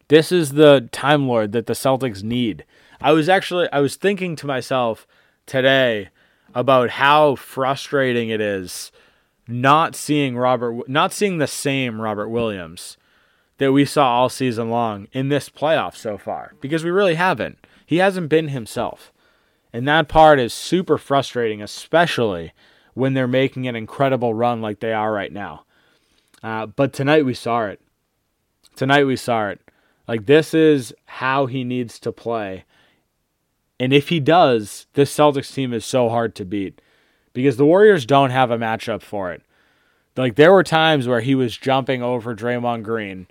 This 0.08 0.30
is 0.30 0.52
the 0.52 0.88
time 0.92 1.26
lord 1.26 1.52
that 1.52 1.66
the 1.66 1.72
Celtics 1.72 2.22
need. 2.22 2.64
I 3.00 3.12
was 3.12 3.28
actually 3.28 3.68
I 3.72 3.80
was 3.80 3.96
thinking 3.96 4.36
to 4.36 4.46
myself 4.46 5.06
today 5.46 6.10
about 6.54 6.90
how 6.90 7.34
frustrating 7.34 8.28
it 8.28 8.40
is 8.40 8.92
not 9.48 9.94
seeing 9.94 10.36
Robert 10.36 10.88
not 10.88 11.12
seeing 11.12 11.38
the 11.38 11.46
same 11.46 12.00
Robert 12.00 12.28
Williams 12.28 12.96
that 13.58 13.72
we 13.72 13.84
saw 13.84 14.08
all 14.08 14.28
season 14.28 14.70
long 14.70 15.08
in 15.12 15.28
this 15.28 15.48
playoff 15.48 15.96
so 15.96 16.18
far 16.18 16.54
because 16.60 16.84
we 16.84 16.90
really 16.90 17.14
haven't. 17.14 17.58
He 17.84 17.98
hasn't 17.98 18.28
been 18.28 18.48
himself. 18.48 19.12
And 19.72 19.86
that 19.86 20.08
part 20.08 20.38
is 20.40 20.52
super 20.52 20.98
frustrating 20.98 21.62
especially 21.62 22.52
when 22.94 23.14
they're 23.14 23.28
making 23.28 23.68
an 23.68 23.76
incredible 23.76 24.34
run 24.34 24.60
like 24.62 24.80
they 24.80 24.92
are 24.92 25.12
right 25.12 25.32
now. 25.32 25.64
Uh, 26.42 26.66
but 26.66 26.92
tonight 26.92 27.24
we 27.24 27.34
saw 27.34 27.66
it. 27.66 27.80
Tonight 28.74 29.04
we 29.04 29.16
saw 29.16 29.48
it. 29.48 29.60
Like 30.08 30.26
this 30.26 30.54
is 30.54 30.94
how 31.04 31.46
he 31.46 31.62
needs 31.64 31.98
to 32.00 32.12
play. 32.12 32.64
And 33.78 33.92
if 33.92 34.08
he 34.08 34.20
does, 34.20 34.86
this 34.94 35.14
Celtics 35.14 35.52
team 35.52 35.72
is 35.72 35.84
so 35.84 36.08
hard 36.08 36.34
to 36.36 36.44
beat 36.44 36.80
because 37.36 37.58
the 37.58 37.66
Warriors 37.66 38.06
don't 38.06 38.30
have 38.30 38.50
a 38.50 38.56
matchup 38.56 39.02
for 39.02 39.30
it. 39.30 39.42
Like 40.16 40.36
there 40.36 40.54
were 40.54 40.62
times 40.62 41.06
where 41.06 41.20
he 41.20 41.34
was 41.34 41.54
jumping 41.54 42.02
over 42.02 42.34
Draymond 42.34 42.82
Green 42.82 43.26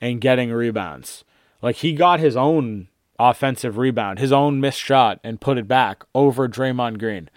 and 0.00 0.20
getting 0.20 0.52
rebounds. 0.52 1.24
Like 1.60 1.74
he 1.74 1.92
got 1.92 2.20
his 2.20 2.36
own 2.36 2.86
offensive 3.18 3.76
rebound, 3.76 4.20
his 4.20 4.30
own 4.30 4.60
missed 4.60 4.78
shot, 4.78 5.18
and 5.24 5.40
put 5.40 5.58
it 5.58 5.66
back 5.66 6.04
over 6.14 6.48
Draymond 6.48 7.00
Green. 7.00 7.28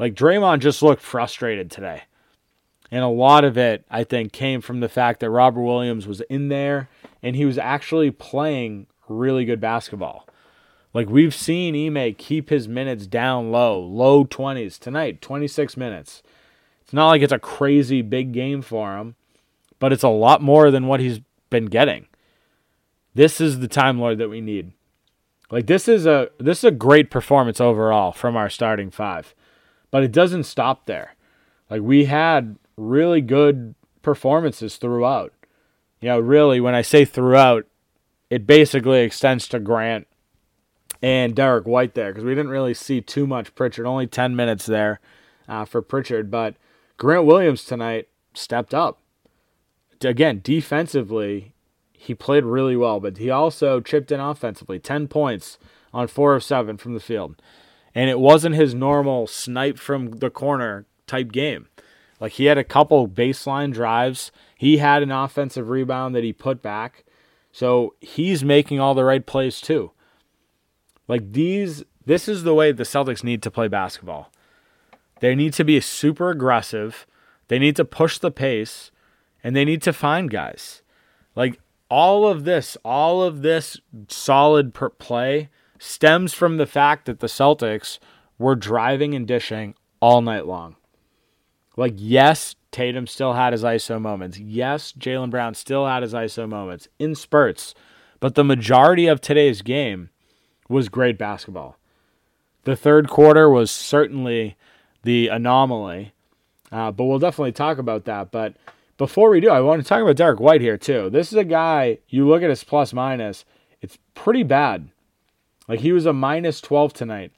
Like 0.00 0.14
Draymond 0.14 0.58
just 0.58 0.82
looked 0.82 1.00
frustrated 1.00 1.70
today. 1.70 2.02
And 2.90 3.04
a 3.04 3.08
lot 3.08 3.44
of 3.44 3.56
it, 3.56 3.84
I 3.88 4.02
think, 4.02 4.32
came 4.32 4.62
from 4.62 4.80
the 4.80 4.88
fact 4.88 5.20
that 5.20 5.30
Robert 5.30 5.62
Williams 5.62 6.08
was 6.08 6.22
in 6.22 6.48
there 6.48 6.88
and 7.22 7.36
he 7.36 7.44
was 7.44 7.56
actually 7.56 8.10
playing 8.10 8.88
really 9.08 9.44
good 9.44 9.60
basketball. 9.60 10.26
Like 10.94 11.08
we've 11.08 11.34
seen 11.34 11.74
Ime 11.74 12.14
keep 12.14 12.50
his 12.50 12.68
minutes 12.68 13.06
down 13.06 13.50
low, 13.50 13.80
low 13.80 14.24
20s 14.24 14.78
tonight, 14.78 15.22
26 15.22 15.76
minutes. 15.76 16.22
It's 16.82 16.92
not 16.92 17.08
like 17.08 17.22
it's 17.22 17.32
a 17.32 17.38
crazy 17.38 18.02
big 18.02 18.32
game 18.32 18.60
for 18.60 18.98
him, 18.98 19.14
but 19.78 19.92
it's 19.92 20.02
a 20.02 20.08
lot 20.08 20.42
more 20.42 20.70
than 20.70 20.86
what 20.86 21.00
he's 21.00 21.20
been 21.48 21.66
getting. 21.66 22.06
This 23.14 23.40
is 23.40 23.58
the 23.58 23.68
time 23.68 23.98
lord 23.98 24.18
that 24.18 24.28
we 24.28 24.40
need. 24.40 24.72
Like 25.50 25.66
this 25.66 25.86
is 25.86 26.06
a 26.06 26.30
this 26.38 26.58
is 26.58 26.64
a 26.64 26.70
great 26.70 27.10
performance 27.10 27.60
overall 27.60 28.12
from 28.12 28.36
our 28.36 28.48
starting 28.48 28.90
five. 28.90 29.34
But 29.90 30.02
it 30.02 30.12
doesn't 30.12 30.44
stop 30.44 30.86
there. 30.86 31.14
Like 31.68 31.82
we 31.82 32.06
had 32.06 32.56
really 32.76 33.20
good 33.20 33.74
performances 34.00 34.76
throughout. 34.76 35.32
You 36.00 36.08
know, 36.08 36.18
really, 36.18 36.58
when 36.60 36.74
I 36.74 36.82
say 36.82 37.04
throughout, 37.04 37.66
it 38.28 38.46
basically 38.46 39.00
extends 39.00 39.46
to 39.48 39.60
Grant 39.60 40.06
and 41.02 41.34
Derrick 41.34 41.66
White 41.66 41.94
there 41.94 42.12
because 42.12 42.24
we 42.24 42.34
didn't 42.34 42.50
really 42.50 42.74
see 42.74 43.00
too 43.00 43.26
much 43.26 43.54
Pritchard. 43.54 43.86
Only 43.86 44.06
10 44.06 44.36
minutes 44.36 44.66
there 44.66 45.00
uh, 45.48 45.64
for 45.64 45.82
Pritchard. 45.82 46.30
But 46.30 46.54
Grant 46.96 47.26
Williams 47.26 47.64
tonight 47.64 48.08
stepped 48.34 48.72
up. 48.72 49.00
Again, 50.00 50.40
defensively, 50.42 51.52
he 51.92 52.14
played 52.14 52.44
really 52.44 52.76
well, 52.76 53.00
but 53.00 53.18
he 53.18 53.30
also 53.30 53.80
chipped 53.80 54.10
in 54.10 54.20
offensively 54.20 54.78
10 54.78 55.08
points 55.08 55.58
on 55.92 56.08
4 56.08 56.36
of 56.36 56.44
7 56.44 56.76
from 56.76 56.94
the 56.94 57.00
field 57.00 57.36
and 57.94 58.08
it 58.08 58.18
wasn't 58.18 58.54
his 58.54 58.74
normal 58.74 59.26
snipe 59.26 59.78
from 59.78 60.12
the 60.12 60.30
corner 60.30 60.86
type 61.06 61.32
game. 61.32 61.68
Like 62.20 62.32
he 62.32 62.46
had 62.46 62.58
a 62.58 62.64
couple 62.64 63.08
baseline 63.08 63.72
drives. 63.72 64.30
He 64.56 64.78
had 64.78 65.02
an 65.02 65.10
offensive 65.10 65.68
rebound 65.68 66.14
that 66.14 66.24
he 66.24 66.32
put 66.32 66.62
back. 66.62 67.04
So 67.50 67.94
he's 68.00 68.44
making 68.44 68.80
all 68.80 68.94
the 68.94 69.04
right 69.04 69.24
plays 69.24 69.60
too. 69.60 69.90
Like 71.12 71.34
these 71.34 71.84
this 72.06 72.26
is 72.26 72.42
the 72.42 72.54
way 72.54 72.72
the 72.72 72.84
Celtics 72.84 73.22
need 73.22 73.42
to 73.42 73.50
play 73.50 73.68
basketball. 73.68 74.32
They 75.20 75.34
need 75.34 75.52
to 75.52 75.62
be 75.62 75.78
super 75.78 76.30
aggressive. 76.30 77.06
They 77.48 77.58
need 77.58 77.76
to 77.76 77.84
push 77.84 78.16
the 78.16 78.30
pace 78.30 78.90
and 79.44 79.54
they 79.54 79.66
need 79.66 79.82
to 79.82 79.92
find 79.92 80.30
guys. 80.30 80.80
Like 81.36 81.60
all 81.90 82.26
of 82.26 82.44
this, 82.44 82.78
all 82.82 83.22
of 83.22 83.42
this 83.42 83.78
solid 84.08 84.72
per 84.72 84.88
play 84.88 85.50
stems 85.78 86.32
from 86.32 86.56
the 86.56 86.64
fact 86.64 87.04
that 87.04 87.20
the 87.20 87.26
Celtics 87.26 87.98
were 88.38 88.56
driving 88.56 89.14
and 89.14 89.28
dishing 89.28 89.74
all 90.00 90.22
night 90.22 90.46
long. 90.46 90.76
Like, 91.76 91.92
yes, 91.94 92.56
Tatum 92.70 93.06
still 93.06 93.34
had 93.34 93.52
his 93.52 93.64
ISO 93.64 94.00
moments. 94.00 94.38
Yes, 94.38 94.94
Jaylen 94.98 95.28
Brown 95.28 95.52
still 95.52 95.86
had 95.86 96.02
his 96.02 96.14
ISO 96.14 96.48
moments 96.48 96.88
in 96.98 97.14
spurts. 97.14 97.74
But 98.18 98.34
the 98.34 98.44
majority 98.44 99.08
of 99.08 99.20
today's 99.20 99.60
game 99.60 100.08
was 100.72 100.88
great 100.88 101.18
basketball. 101.18 101.76
The 102.64 102.76
third 102.76 103.08
quarter 103.08 103.48
was 103.48 103.70
certainly 103.70 104.56
the 105.02 105.28
anomaly. 105.28 106.12
Uh, 106.70 106.90
but 106.90 107.04
we'll 107.04 107.18
definitely 107.18 107.52
talk 107.52 107.78
about 107.78 108.06
that. 108.06 108.30
But 108.30 108.54
before 108.96 109.30
we 109.30 109.40
do, 109.40 109.50
I 109.50 109.60
want 109.60 109.82
to 109.82 109.88
talk 109.88 110.00
about 110.00 110.16
Derrick 110.16 110.40
White 110.40 110.60
here 110.60 110.78
too. 110.78 111.10
This 111.10 111.32
is 111.32 111.38
a 111.38 111.44
guy, 111.44 111.98
you 112.08 112.26
look 112.26 112.42
at 112.42 112.50
his 112.50 112.64
plus 112.64 112.92
minus, 112.92 113.44
it's 113.80 113.98
pretty 114.14 114.42
bad. 114.42 114.88
Like 115.68 115.80
he 115.80 115.92
was 115.92 116.06
a 116.06 116.12
minus 116.12 116.60
12 116.60 116.92
tonight. 116.92 117.32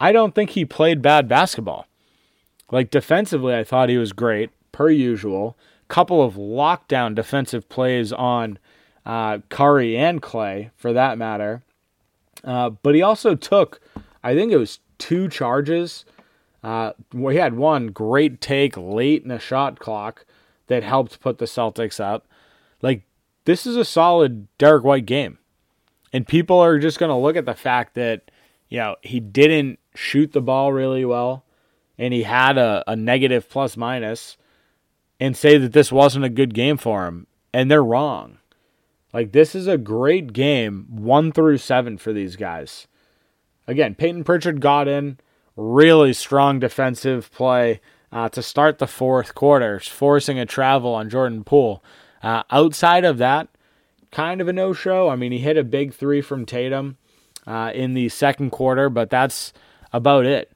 I 0.00 0.12
don't 0.12 0.34
think 0.34 0.50
he 0.50 0.64
played 0.64 1.02
bad 1.02 1.28
basketball. 1.28 1.86
Like 2.70 2.90
defensively, 2.90 3.54
I 3.54 3.64
thought 3.64 3.88
he 3.88 3.98
was 3.98 4.12
great, 4.12 4.50
per 4.72 4.90
usual. 4.90 5.56
Couple 5.88 6.22
of 6.22 6.34
lockdown 6.34 7.14
defensive 7.14 7.68
plays 7.68 8.12
on 8.12 8.58
uh, 9.04 9.38
Curry 9.48 9.96
and 9.96 10.22
Klay, 10.22 10.70
for 10.76 10.92
that 10.92 11.18
matter. 11.18 11.62
Uh, 12.44 12.70
but 12.70 12.94
he 12.94 13.02
also 13.02 13.34
took, 13.34 13.80
I 14.22 14.34
think 14.34 14.52
it 14.52 14.56
was 14.56 14.80
two 14.98 15.28
charges. 15.28 16.04
Uh, 16.62 16.92
he 17.12 17.36
had 17.36 17.54
one 17.54 17.88
great 17.88 18.40
take 18.40 18.76
late 18.76 19.22
in 19.22 19.28
the 19.28 19.38
shot 19.38 19.78
clock 19.78 20.24
that 20.66 20.82
helped 20.82 21.20
put 21.20 21.38
the 21.38 21.46
Celtics 21.46 22.00
up. 22.00 22.26
Like, 22.82 23.02
this 23.44 23.66
is 23.66 23.76
a 23.76 23.84
solid 23.84 24.46
Derrick 24.58 24.84
White 24.84 25.06
game. 25.06 25.38
And 26.12 26.26
people 26.26 26.58
are 26.58 26.78
just 26.78 26.98
going 26.98 27.10
to 27.10 27.16
look 27.16 27.36
at 27.36 27.46
the 27.46 27.54
fact 27.54 27.94
that, 27.94 28.30
you 28.68 28.78
know, 28.78 28.96
he 29.02 29.20
didn't 29.20 29.78
shoot 29.94 30.32
the 30.32 30.40
ball 30.40 30.72
really 30.72 31.04
well 31.04 31.44
and 31.98 32.14
he 32.14 32.22
had 32.22 32.56
a, 32.56 32.82
a 32.86 32.96
negative 32.96 33.48
plus 33.48 33.76
minus 33.76 34.36
and 35.20 35.36
say 35.36 35.58
that 35.58 35.72
this 35.72 35.92
wasn't 35.92 36.24
a 36.24 36.30
good 36.30 36.54
game 36.54 36.78
for 36.78 37.06
him. 37.06 37.26
And 37.52 37.70
they're 37.70 37.84
wrong. 37.84 38.38
Like, 39.12 39.32
this 39.32 39.54
is 39.54 39.66
a 39.66 39.78
great 39.78 40.32
game, 40.32 40.86
one 40.88 41.32
through 41.32 41.58
seven 41.58 41.98
for 41.98 42.12
these 42.12 42.36
guys. 42.36 42.86
Again, 43.66 43.94
Payton 43.94 44.24
Pritchard 44.24 44.60
got 44.60 44.88
in, 44.88 45.18
really 45.56 46.12
strong 46.12 46.60
defensive 46.60 47.30
play 47.32 47.80
uh, 48.12 48.28
to 48.30 48.42
start 48.42 48.78
the 48.78 48.86
fourth 48.86 49.34
quarter, 49.34 49.80
forcing 49.80 50.38
a 50.38 50.46
travel 50.46 50.94
on 50.94 51.10
Jordan 51.10 51.44
Poole. 51.44 51.82
Uh, 52.22 52.42
outside 52.50 53.04
of 53.04 53.18
that, 53.18 53.48
kind 54.10 54.40
of 54.40 54.48
a 54.48 54.52
no 54.52 54.72
show. 54.72 55.08
I 55.08 55.16
mean, 55.16 55.32
he 55.32 55.38
hit 55.38 55.56
a 55.56 55.64
big 55.64 55.94
three 55.94 56.20
from 56.20 56.46
Tatum 56.46 56.96
uh, 57.46 57.72
in 57.74 57.94
the 57.94 58.08
second 58.08 58.50
quarter, 58.50 58.88
but 58.88 59.10
that's 59.10 59.52
about 59.92 60.26
it. 60.26 60.52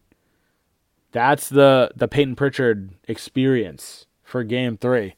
That's 1.13 1.49
the 1.49 1.93
the 1.95 2.09
Payton 2.09 2.35
Pritchard 2.35 2.91
experience 3.07 4.07
for 4.25 4.43
Game 4.43 4.77
Three. 4.77 5.15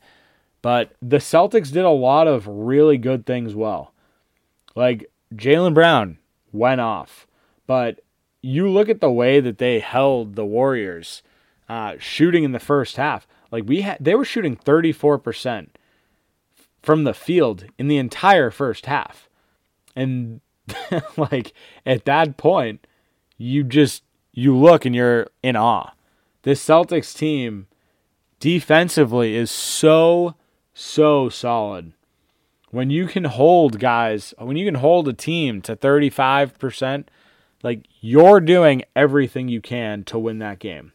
But 0.63 0.93
the 1.01 1.19
Celtics 1.19 1.73
did 1.73 1.85
a 1.85 1.91
lot 1.91 2.27
of 2.27 2.47
really 2.47 2.99
good 2.99 3.27
things 3.27 3.55
well. 3.55 3.93
Like 4.75 5.11
Jaylen 5.35 5.75
Brown 5.75 6.19
went 6.53 6.81
off, 6.81 7.27
but 7.67 8.01
you 8.43 8.69
look 8.69 8.89
at 8.89 9.01
the 9.01 9.11
way 9.11 9.41
that 9.41 9.59
they 9.59 9.81
held 9.81 10.35
the 10.35 10.45
Warriors 10.45 11.23
uh, 11.69 11.95
shooting 11.99 12.45
in 12.45 12.53
the 12.53 12.61
first 12.61 12.97
half. 12.97 13.27
Like 13.51 13.65
we 13.67 13.83
had, 13.83 13.99
they 14.01 14.15
were 14.15 14.25
shooting 14.25 14.57
34% 14.57 15.69
from 16.83 17.05
the 17.05 17.15
field 17.15 17.65
in 17.79 17.89
the 17.89 17.99
entire 17.99 18.51
first 18.51 18.87
half. 18.87 19.29
And 19.95 20.41
like 21.17 21.53
at 21.85 22.05
that 22.05 22.37
point, 22.37 22.87
you 23.39 23.65
just 23.65 24.03
you 24.33 24.57
look 24.57 24.85
and 24.85 24.95
you're 24.95 25.29
in 25.43 25.57
awe. 25.57 25.93
This 26.43 26.65
Celtics 26.65 27.17
team 27.17 27.67
defensively 28.39 29.35
is 29.35 29.51
so 29.51 30.37
so 30.78 31.30
solid. 31.30 31.95
When 32.71 32.90
you 32.90 33.06
can 33.06 33.25
hold 33.25 33.78
guys, 33.78 34.35
when 34.38 34.59
you 34.59 34.66
can 34.66 34.75
hold 34.75 35.09
a 35.09 35.14
team 35.14 35.62
to 35.62 35.75
35%, 35.75 37.04
like 37.62 37.87
you're 38.02 38.40
doing 38.40 38.83
everything 38.95 39.49
you 39.49 39.62
can 39.62 40.04
to 40.04 40.18
win 40.18 40.38
that 40.40 40.59
game. 40.59 40.92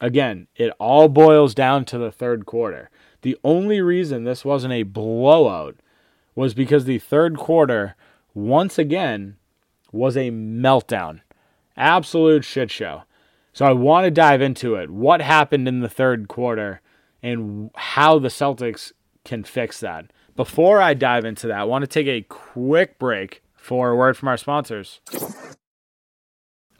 Again, 0.00 0.48
it 0.56 0.72
all 0.80 1.08
boils 1.08 1.54
down 1.54 1.84
to 1.86 1.98
the 1.98 2.10
third 2.10 2.46
quarter. 2.46 2.90
The 3.22 3.38
only 3.44 3.80
reason 3.80 4.24
this 4.24 4.44
wasn't 4.44 4.74
a 4.74 4.82
blowout 4.82 5.76
was 6.34 6.52
because 6.52 6.84
the 6.84 6.98
third 6.98 7.38
quarter, 7.38 7.94
once 8.34 8.76
again, 8.76 9.36
was 9.92 10.16
a 10.16 10.32
meltdown. 10.32 11.20
Absolute 11.76 12.44
shit 12.44 12.72
show. 12.72 13.04
So 13.52 13.66
I 13.66 13.72
want 13.72 14.04
to 14.04 14.10
dive 14.10 14.42
into 14.42 14.74
it. 14.74 14.90
What 14.90 15.22
happened 15.22 15.68
in 15.68 15.78
the 15.78 15.88
third 15.88 16.26
quarter 16.26 16.80
and 17.24 17.70
how 17.74 18.18
the 18.18 18.28
Celtics 18.28 18.92
can 19.24 19.42
fix 19.44 19.80
that. 19.80 20.12
Before 20.36 20.82
I 20.82 20.92
dive 20.92 21.24
into 21.24 21.46
that, 21.46 21.58
I 21.58 21.64
want 21.64 21.82
to 21.82 21.86
take 21.88 22.06
a 22.06 22.20
quick 22.20 22.98
break 22.98 23.42
for 23.56 23.90
a 23.90 23.96
word 23.96 24.18
from 24.18 24.28
our 24.28 24.36
sponsors. 24.36 25.00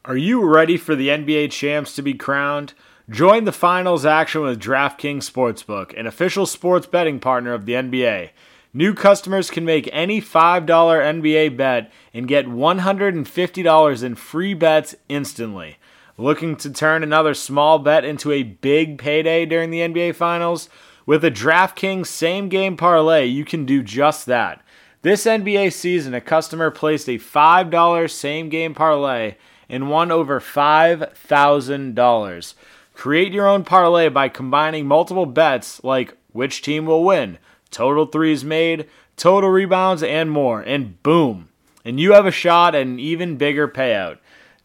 Are 0.05 0.19
you 0.19 0.45
ready 0.45 0.77
for 0.77 0.95
the 0.95 1.09
NBA 1.09 1.51
champs 1.51 1.97
to 1.97 2.03
be 2.03 2.13
crowned? 2.13 2.75
Join 3.09 3.45
the 3.45 3.53
finals 3.53 4.05
action 4.05 4.43
with 4.43 4.61
DraftKings 4.61 5.31
Sportsbook, 5.31 5.99
an 5.99 6.07
official 6.07 6.45
sports 6.45 6.87
betting 6.87 7.21
partner 7.21 7.55
of 7.55 7.65
the 7.65 7.73
NBA. 7.73 8.31
New 8.75 8.93
customers 8.93 9.51
can 9.51 9.65
make 9.65 9.89
any 9.93 10.21
$5 10.21 10.67
NBA 10.67 11.57
bet 11.57 11.91
and 12.13 12.29
get 12.29 12.47
$150 12.47 14.03
in 14.03 14.15
free 14.15 14.53
bets 14.53 14.95
instantly. 15.09 15.79
Looking 16.17 16.55
to 16.59 16.71
turn 16.71 17.03
another 17.03 17.35
small 17.35 17.81
bet 17.81 18.05
into 18.05 18.31
a 18.31 18.45
big 18.45 18.99
payday 18.99 19.47
during 19.47 19.71
the 19.71 19.81
NBA 19.81 20.15
Finals? 20.15 20.69
With 21.07 21.25
a 21.25 21.31
DraftKings 21.31 22.07
same 22.07 22.49
game 22.49 22.77
parlay, 22.77 23.27
you 23.27 23.45
can 23.45 23.67
do 23.67 23.83
just 23.83 24.27
that. 24.27 24.63
This 25.03 25.25
NBA 25.25 25.73
season, 25.73 26.15
a 26.15 26.21
customer 26.21 26.71
placed 26.71 27.09
a 27.09 27.19
$5 27.19 28.11
same 28.11 28.49
game 28.49 28.75
parlay 28.75 29.35
and 29.69 29.91
won 29.91 30.13
over 30.13 30.39
$5,000. 30.39 32.55
Create 32.95 33.33
your 33.33 33.49
own 33.49 33.65
parlay 33.65 34.09
by 34.09 34.29
combining 34.29 34.87
multiple 34.87 35.27
bets 35.27 35.83
like 35.83 36.17
which 36.33 36.63
team 36.63 36.87
will 36.87 37.03
win, 37.03 37.39
total 37.73 38.07
threes 38.07 38.45
made, 38.45 38.89
total 39.17 39.51
rebounds, 39.51 40.05
and 40.05 40.31
more. 40.31 40.61
And 40.61 41.03
boom, 41.03 41.49
and 41.85 41.99
you 41.99 42.13
have 42.13 42.27
a 42.27 42.31
shot 42.31 42.77
at 42.77 42.83
an 42.83 43.01
even 43.01 43.37
bigger 43.37 43.67
payout. 43.67 44.19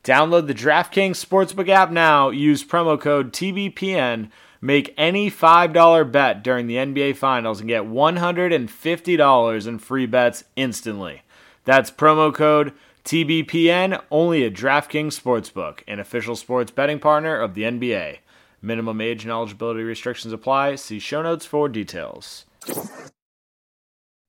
Download 0.03 0.47
the 0.47 0.53
DraftKings 0.53 1.23
Sportsbook 1.23 1.67
app 1.67 1.91
now. 1.91 2.29
Use 2.29 2.63
promo 2.63 2.99
code 2.99 3.33
TBPN. 3.33 4.29
Make 4.61 4.93
any 4.97 5.31
$5 5.31 6.11
bet 6.11 6.43
during 6.43 6.67
the 6.67 6.75
NBA 6.75 7.15
Finals 7.15 7.59
and 7.59 7.69
get 7.69 7.83
$150 7.83 9.67
in 9.67 9.79
free 9.79 10.05
bets 10.05 10.43
instantly. 10.55 11.21
That's 11.65 11.91
promo 11.91 12.33
code 12.33 12.73
TBPN 13.05 14.01
only 14.11 14.45
at 14.45 14.53
DraftKings 14.53 15.19
Sportsbook, 15.19 15.81
an 15.87 15.99
official 15.99 16.35
sports 16.35 16.71
betting 16.71 16.99
partner 16.99 17.35
of 17.35 17.53
the 17.53 17.63
NBA. 17.63 18.17
Minimum 18.61 19.01
age 19.01 19.23
and 19.23 19.31
eligibility 19.31 19.83
restrictions 19.83 20.33
apply. 20.33 20.75
See 20.75 20.99
show 20.99 21.21
notes 21.21 21.45
for 21.45 21.69
details. 21.69 22.45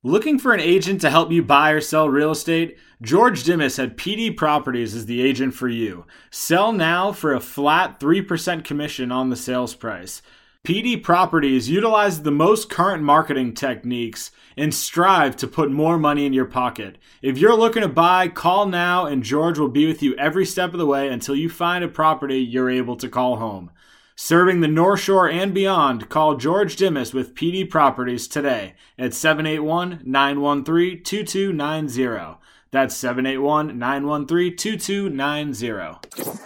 Looking 0.02 0.38
for 0.38 0.54
an 0.54 0.60
agent 0.60 1.02
to 1.02 1.10
help 1.10 1.30
you 1.30 1.42
buy 1.42 1.72
or 1.72 1.80
sell 1.82 2.08
real 2.08 2.30
estate? 2.30 2.78
George 3.02 3.44
Dimas 3.44 3.78
at 3.78 3.98
PD 3.98 4.34
Properties 4.34 4.94
is 4.94 5.04
the 5.04 5.20
agent 5.20 5.52
for 5.52 5.68
you. 5.68 6.06
Sell 6.30 6.72
now 6.72 7.12
for 7.12 7.34
a 7.34 7.40
flat 7.40 8.00
3% 8.00 8.64
commission 8.64 9.12
on 9.12 9.28
the 9.28 9.36
sales 9.36 9.74
price. 9.74 10.22
PD 10.64 11.02
Properties 11.02 11.68
utilizes 11.68 12.22
the 12.22 12.30
most 12.30 12.70
current 12.70 13.02
marketing 13.02 13.52
techniques 13.52 14.30
and 14.56 14.74
strive 14.74 15.36
to 15.36 15.46
put 15.46 15.70
more 15.70 15.98
money 15.98 16.24
in 16.24 16.32
your 16.32 16.46
pocket. 16.46 16.96
If 17.20 17.36
you're 17.36 17.54
looking 17.54 17.82
to 17.82 17.88
buy, 17.88 18.28
call 18.28 18.64
now 18.64 19.04
and 19.04 19.22
George 19.22 19.58
will 19.58 19.68
be 19.68 19.86
with 19.86 20.02
you 20.02 20.16
every 20.16 20.46
step 20.46 20.72
of 20.72 20.78
the 20.78 20.86
way 20.86 21.08
until 21.08 21.36
you 21.36 21.50
find 21.50 21.84
a 21.84 21.88
property 21.88 22.38
you're 22.38 22.70
able 22.70 22.96
to 22.96 23.08
call 23.10 23.36
home. 23.36 23.70
Serving 24.22 24.60
the 24.60 24.68
North 24.68 25.00
Shore 25.00 25.30
and 25.30 25.54
beyond, 25.54 26.10
call 26.10 26.36
George 26.36 26.76
Dimas 26.76 27.14
with 27.14 27.34
PD 27.34 27.68
Properties 27.68 28.28
today 28.28 28.74
at 28.98 29.14
781 29.14 30.02
913 30.04 31.02
2290. 31.02 32.38
That's 32.70 32.94
781 32.94 33.78
913 33.78 34.56
2290. 34.58 36.36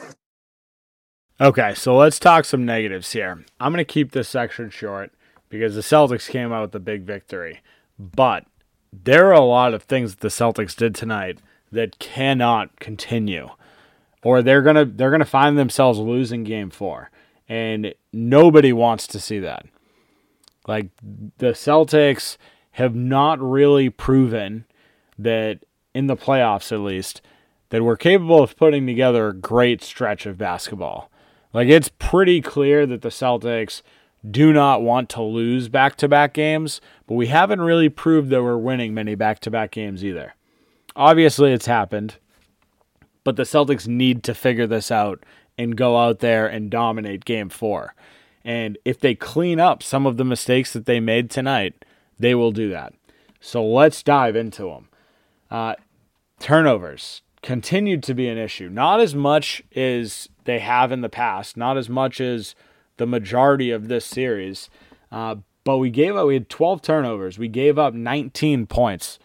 Okay, 1.41 1.75
so 1.75 1.97
let's 1.97 2.21
talk 2.21 2.45
some 2.45 2.65
negatives 2.65 3.11
here. 3.11 3.45
I'm 3.59 3.73
going 3.73 3.85
to 3.85 3.93
keep 3.93 4.13
this 4.13 4.29
section 4.29 4.71
short 4.71 5.11
because 5.49 5.75
the 5.75 5.81
Celtics 5.81 6.31
came 6.31 6.53
out 6.53 6.63
with 6.63 6.77
a 6.77 6.81
big 6.81 7.03
victory. 7.03 7.61
But 7.99 8.47
there 8.93 9.27
are 9.31 9.33
a 9.33 9.41
lot 9.41 9.75
of 9.75 9.83
things 9.83 10.13
that 10.13 10.21
the 10.21 10.29
Celtics 10.29 10.77
did 10.77 10.95
tonight 10.95 11.41
that 11.73 11.99
cannot 11.99 12.79
continue. 12.79 13.49
Or 14.23 14.43
they're 14.43 14.63
going 14.63 14.77
to 14.77 14.85
they're 14.85 15.11
going 15.11 15.19
to 15.19 15.27
find 15.27 15.59
themselves 15.59 15.99
losing 15.99 16.45
game 16.45 16.71
4 16.71 17.11
and 17.49 17.95
nobody 18.13 18.73
wants 18.73 19.07
to 19.09 19.21
see 19.21 19.39
that. 19.41 19.67
Like 20.67 20.89
the 21.39 21.53
Celtics 21.53 22.37
have 22.73 22.95
not 22.95 23.41
really 23.41 23.91
proven 23.91 24.65
that 25.19 25.65
in 25.95 26.07
the 26.07 26.17
playoffs 26.17 26.73
at 26.73 26.81
least 26.81 27.23
that 27.69 27.83
we're 27.83 27.97
capable 27.97 28.43
of 28.43 28.57
putting 28.57 28.87
together 28.87 29.29
a 29.29 29.35
great 29.35 29.83
stretch 29.83 30.27
of 30.27 30.39
basketball. 30.39 31.11
Like 31.53 31.69
it's 31.69 31.91
pretty 31.99 32.41
clear 32.41 32.87
that 32.87 33.03
the 33.03 33.11
Celtics 33.11 33.83
do 34.29 34.53
not 34.53 34.83
want 34.83 35.09
to 35.11 35.23
lose 35.23 35.69
back-to-back 35.69 36.33
games, 36.33 36.81
but 37.07 37.15
we 37.15 37.27
haven't 37.27 37.61
really 37.61 37.89
proved 37.89 38.31
that 38.31 38.43
we're 38.43 38.57
winning 38.57 38.95
many 38.95 39.15
back-to-back 39.15 39.71
games 39.71 40.05
either. 40.05 40.35
Obviously 40.97 41.53
it's 41.53 41.67
happened, 41.67 42.17
but 43.23 43.37
the 43.37 43.43
Celtics 43.43 43.87
need 43.87 44.23
to 44.25 44.35
figure 44.35 44.67
this 44.67 44.91
out 44.91 45.23
and 45.57 45.77
go 45.77 45.97
out 45.99 46.21
there 46.21 46.47
and 46.47 46.71
dominate 46.71 47.25
game 47.25 47.49
four. 47.49 47.95
And 48.45 48.77
if 48.85 49.01
they 49.01 49.15
clean 49.15 49.59
up 49.59 49.83
some 49.83 50.07
of 50.07 50.17
the 50.17 50.25
mistakes 50.25 50.73
that 50.73 50.87
they 50.87 51.01
made 51.01 51.31
tonight, 51.31 51.85
they 52.19 52.35
will 52.35 52.53
do 52.53 52.71
that. 52.71 52.93
So 53.41 53.65
let's 53.65 54.03
dive 54.03 54.37
into 54.37 54.65
them. 54.65 54.89
Uh, 55.51 55.75
turnovers 56.39 57.23
continued 57.43 58.03
to 58.03 58.15
be 58.15 58.29
an 58.29 58.39
issue. 58.39 58.69
Not 58.69 59.01
as 59.01 59.15
much 59.15 59.63
as 59.75 60.29
they 60.45 60.59
have 60.59 60.93
in 60.93 61.01
the 61.01 61.09
past, 61.09 61.57
not 61.57 61.77
as 61.77 61.89
much 61.89 62.21
as 62.21 62.55
the 62.97 63.07
majority 63.07 63.71
of 63.71 63.89
this 63.89 64.05
series. 64.05 64.71
Uh, 65.11 65.37
but 65.65 65.79
we 65.79 65.91
gave 65.91 66.17
up, 66.17 66.27
we 66.27 66.35
had 66.35 66.49
12 66.49 66.83
turnovers. 66.83 67.39
We 67.39 67.49
gave 67.49 67.79
up 67.79 67.95
19 67.95 68.67
points 68.67 69.19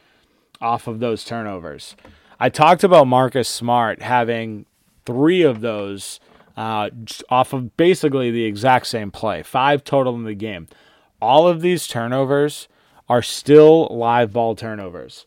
off 0.61 0.87
of 0.87 0.99
those 0.99 1.23
turnovers. 1.23 1.95
I 2.39 2.49
talked 2.49 2.83
about 2.83 3.07
Marcus 3.07 3.49
Smart 3.49 4.01
having 4.01 4.65
three 5.09 5.41
of 5.41 5.61
those 5.61 6.19
uh, 6.55 6.91
off 7.29 7.51
of 7.51 7.75
basically 7.77 8.29
the 8.29 8.45
exact 8.45 8.85
same 8.85 9.09
play, 9.09 9.41
five 9.41 9.83
total 9.83 10.13
in 10.13 10.23
the 10.23 10.35
game. 10.35 10.67
All 11.19 11.47
of 11.47 11.61
these 11.61 11.87
turnovers 11.87 12.67
are 13.07 13.23
still 13.23 13.87
live 13.87 14.31
ball 14.31 14.55
turnovers. 14.55 15.25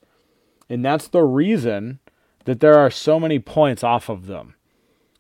And 0.71 0.85
that's 0.85 1.09
the 1.09 1.25
reason 1.25 1.99
that 2.45 2.61
there 2.61 2.79
are 2.79 2.93
so 2.93 3.19
many 3.19 3.41
points 3.41 3.83
off 3.83 4.09
of 4.09 4.27
them. 4.27 4.55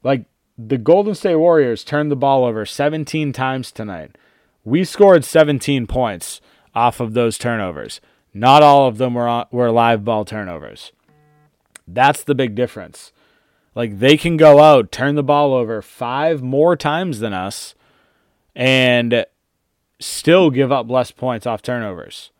Like 0.04 0.26
the 0.56 0.78
Golden 0.78 1.16
State 1.16 1.36
Warriors 1.36 1.82
turned 1.82 2.10
the 2.10 2.16
ball 2.16 2.44
over 2.44 2.64
17 2.64 3.32
times 3.32 3.72
tonight. 3.72 4.16
We 4.64 4.84
scored 4.84 5.24
17 5.24 5.88
points 5.88 6.40
off 6.72 7.00
of 7.00 7.14
those 7.14 7.36
turnovers. 7.36 8.00
Not 8.32 8.62
all 8.62 8.86
of 8.86 8.98
them 8.98 9.14
were 9.14 9.44
were 9.50 9.72
live 9.72 10.04
ball 10.04 10.24
turnovers. 10.24 10.92
That's 11.88 12.22
the 12.22 12.34
big 12.34 12.54
difference. 12.54 13.12
Like 13.74 13.98
they 13.98 14.16
can 14.16 14.36
go 14.36 14.60
out, 14.60 14.92
turn 14.92 15.14
the 15.14 15.22
ball 15.22 15.54
over 15.54 15.80
5 15.80 16.42
more 16.42 16.76
times 16.76 17.20
than 17.20 17.32
us 17.32 17.74
and 18.54 19.24
still 19.98 20.50
give 20.50 20.70
up 20.70 20.90
less 20.90 21.10
points 21.10 21.46
off 21.46 21.62
turnovers. 21.62 22.30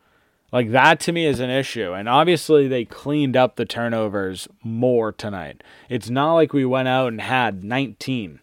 Like 0.53 0.71
that 0.73 1.01
to 1.01 1.13
me 1.13 1.25
is 1.25 1.41
an 1.41 1.49
issue. 1.49 1.93
And 1.93 2.09
obviously 2.09 2.69
they 2.69 2.85
cleaned 2.85 3.37
up 3.37 3.57
the 3.57 3.65
turnovers 3.65 4.47
more 4.63 5.11
tonight. 5.11 5.63
It's 5.89 6.11
not 6.11 6.35
like 6.35 6.53
we 6.53 6.67
went 6.67 6.89
out 6.89 7.09
and 7.09 7.21
had 7.21 7.65
19, 7.65 8.41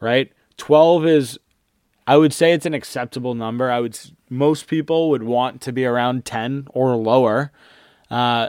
right? 0.00 0.30
12 0.58 1.06
is 1.06 1.38
I 2.06 2.16
would 2.16 2.32
say 2.32 2.52
it's 2.52 2.66
an 2.66 2.74
acceptable 2.74 3.34
number. 3.34 3.70
I 3.70 3.80
would 3.80 3.98
most 4.28 4.66
people 4.66 5.10
would 5.10 5.22
want 5.22 5.60
to 5.62 5.72
be 5.72 5.84
around 5.84 6.24
10 6.24 6.66
or 6.70 6.96
lower. 6.96 7.52
Uh, 8.10 8.48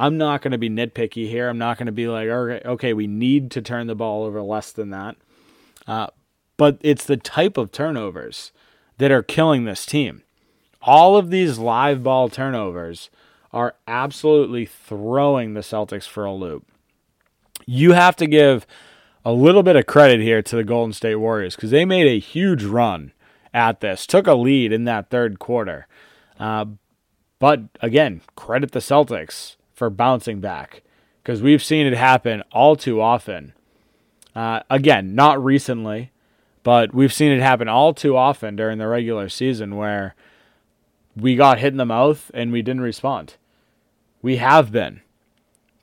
I'm 0.00 0.16
not 0.16 0.40
going 0.40 0.52
to 0.52 0.58
be 0.58 0.70
nitpicky 0.70 1.28
here. 1.28 1.50
I'm 1.50 1.58
not 1.58 1.76
going 1.76 1.84
to 1.84 1.92
be 1.92 2.08
like, 2.08 2.26
okay, 2.26 2.66
okay, 2.66 2.92
we 2.94 3.06
need 3.06 3.50
to 3.50 3.60
turn 3.60 3.86
the 3.86 3.94
ball 3.94 4.24
over 4.24 4.40
less 4.40 4.72
than 4.72 4.88
that. 4.88 5.16
Uh, 5.86 6.06
but 6.56 6.78
it's 6.80 7.04
the 7.04 7.18
type 7.18 7.58
of 7.58 7.70
turnovers 7.70 8.50
that 8.96 9.10
are 9.10 9.22
killing 9.22 9.66
this 9.66 9.84
team. 9.84 10.22
All 10.80 11.18
of 11.18 11.28
these 11.28 11.58
live 11.58 12.02
ball 12.02 12.30
turnovers 12.30 13.10
are 13.52 13.74
absolutely 13.86 14.64
throwing 14.64 15.52
the 15.52 15.60
Celtics 15.60 16.08
for 16.08 16.24
a 16.24 16.32
loop. 16.32 16.66
You 17.66 17.92
have 17.92 18.16
to 18.16 18.26
give 18.26 18.66
a 19.22 19.32
little 19.32 19.62
bit 19.62 19.76
of 19.76 19.84
credit 19.84 20.20
here 20.20 20.40
to 20.40 20.56
the 20.56 20.64
Golden 20.64 20.94
State 20.94 21.16
Warriors 21.16 21.56
because 21.56 21.72
they 21.72 21.84
made 21.84 22.06
a 22.06 22.18
huge 22.18 22.64
run 22.64 23.12
at 23.52 23.80
this, 23.80 24.06
took 24.06 24.26
a 24.26 24.32
lead 24.32 24.72
in 24.72 24.84
that 24.84 25.10
third 25.10 25.38
quarter. 25.38 25.86
Uh, 26.38 26.64
but 27.38 27.64
again, 27.82 28.22
credit 28.34 28.72
the 28.72 28.78
Celtics 28.78 29.56
for 29.80 29.88
bouncing 29.88 30.40
back 30.40 30.82
because 31.22 31.40
we've 31.40 31.64
seen 31.64 31.86
it 31.86 31.94
happen 31.94 32.42
all 32.52 32.76
too 32.76 33.00
often. 33.00 33.54
Uh, 34.36 34.60
again, 34.68 35.14
not 35.14 35.42
recently, 35.42 36.12
but 36.62 36.92
we've 36.92 37.14
seen 37.14 37.32
it 37.32 37.40
happen 37.40 37.66
all 37.66 37.94
too 37.94 38.14
often 38.14 38.56
during 38.56 38.76
the 38.76 38.86
regular 38.86 39.30
season 39.30 39.76
where 39.76 40.14
we 41.16 41.34
got 41.34 41.60
hit 41.60 41.72
in 41.72 41.78
the 41.78 41.86
mouth 41.86 42.30
and 42.34 42.52
we 42.52 42.60
didn't 42.60 42.82
respond. 42.82 43.36
We 44.20 44.36
have 44.36 44.70
been. 44.70 45.00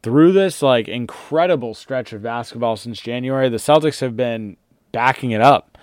Through 0.04 0.34
this 0.34 0.62
like 0.62 0.88
incredible 0.88 1.74
stretch 1.74 2.14
of 2.14 2.22
basketball 2.22 2.76
since 2.76 3.02
January, 3.02 3.50
the 3.50 3.58
Celtics 3.58 4.02
have 4.02 4.16
been 4.16 4.58
backing 4.92 5.32
it 5.32 5.42
up. 5.42 5.76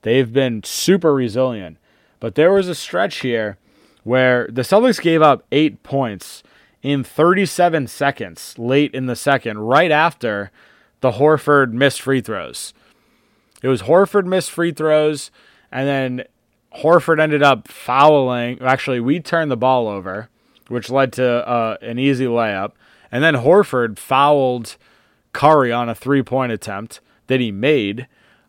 They've 0.00 0.32
been 0.32 0.62
super 0.64 1.12
resilient. 1.12 1.76
But 2.18 2.34
there 2.34 2.50
was 2.50 2.66
a 2.66 2.74
stretch 2.74 3.16
here 3.16 3.58
where 4.04 4.48
the 4.50 4.62
Celtics 4.62 5.02
gave 5.02 5.20
up 5.20 5.44
8 5.52 5.82
points 5.82 6.42
in 6.82 7.02
37 7.04 7.86
seconds 7.86 8.54
late 8.58 8.94
in 8.94 9.06
the 9.06 9.16
second 9.16 9.58
right 9.58 9.90
after 9.90 10.50
the 11.00 11.12
Horford 11.12 11.72
missed 11.72 12.00
free 12.00 12.20
throws. 12.20 12.72
It 13.62 13.68
was 13.68 13.82
Horford 13.82 14.26
missed 14.26 14.50
free 14.50 14.72
throws 14.72 15.30
and 15.70 15.88
then 15.88 16.24
Horford 16.76 17.20
ended 17.20 17.42
up 17.42 17.68
fouling. 17.68 18.60
Actually, 18.60 19.00
we 19.00 19.20
turned 19.20 19.50
the 19.50 19.56
ball 19.56 19.88
over, 19.88 20.28
which 20.68 20.90
led 20.90 21.12
to 21.14 21.26
uh, 21.48 21.76
an 21.82 21.98
easy 21.98 22.26
layup. 22.26 22.72
And 23.10 23.24
then 23.24 23.34
Horford 23.34 23.98
fouled 23.98 24.76
Curry 25.32 25.72
on 25.72 25.88
a 25.88 25.94
three 25.94 26.22
point 26.22 26.52
attempt 26.52 27.00
that 27.26 27.40
he 27.40 27.50
made. 27.50 28.06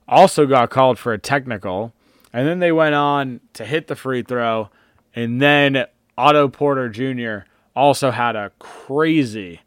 Also 0.08 0.46
got 0.46 0.70
called 0.70 1.00
for 1.00 1.14
a 1.14 1.18
technical. 1.18 1.94
And 2.34 2.48
then 2.48 2.60
they 2.60 2.72
went 2.72 2.96
on 2.96 3.40
to 3.54 3.66
hit 3.66 3.88
the 3.88 3.96
free 3.96 4.22
throw. 4.22 4.70
And 5.16 5.42
then 5.42 5.86
Otto 6.18 6.50
Porter 6.50 6.90
Jr. 6.90 7.49
also 7.80 8.12
had 8.12 8.36
a 8.36 8.52
crazy 8.60 9.62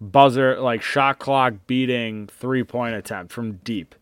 buzzer, 0.00 0.58
like 0.60 0.82
shot 0.82 1.18
clock 1.18 1.54
beating 1.66 2.28
three 2.28 2.64
point 2.64 2.94
attempt 2.94 3.32
from 3.32 3.54
deep. 3.64 3.94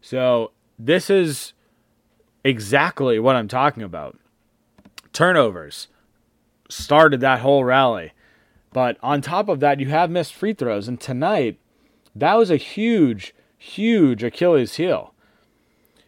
So 0.00 0.50
this 0.78 1.08
is 1.08 1.52
exactly 2.44 3.18
what 3.18 3.36
I'm 3.36 3.48
talking 3.48 3.82
about. 3.82 4.18
Turnovers 5.12 5.88
started 6.68 7.20
that 7.20 7.40
whole 7.40 7.64
rally. 7.64 8.12
But 8.72 8.96
on 9.02 9.20
top 9.20 9.48
of 9.48 9.60
that, 9.60 9.80
you 9.80 9.88
have 9.88 10.10
missed 10.10 10.34
free 10.34 10.54
throws. 10.54 10.88
And 10.88 11.00
tonight, 11.00 11.58
that 12.16 12.34
was 12.34 12.50
a 12.50 12.56
huge, 12.56 13.34
huge 13.56 14.24
Achilles 14.24 14.76
heel. 14.76 15.12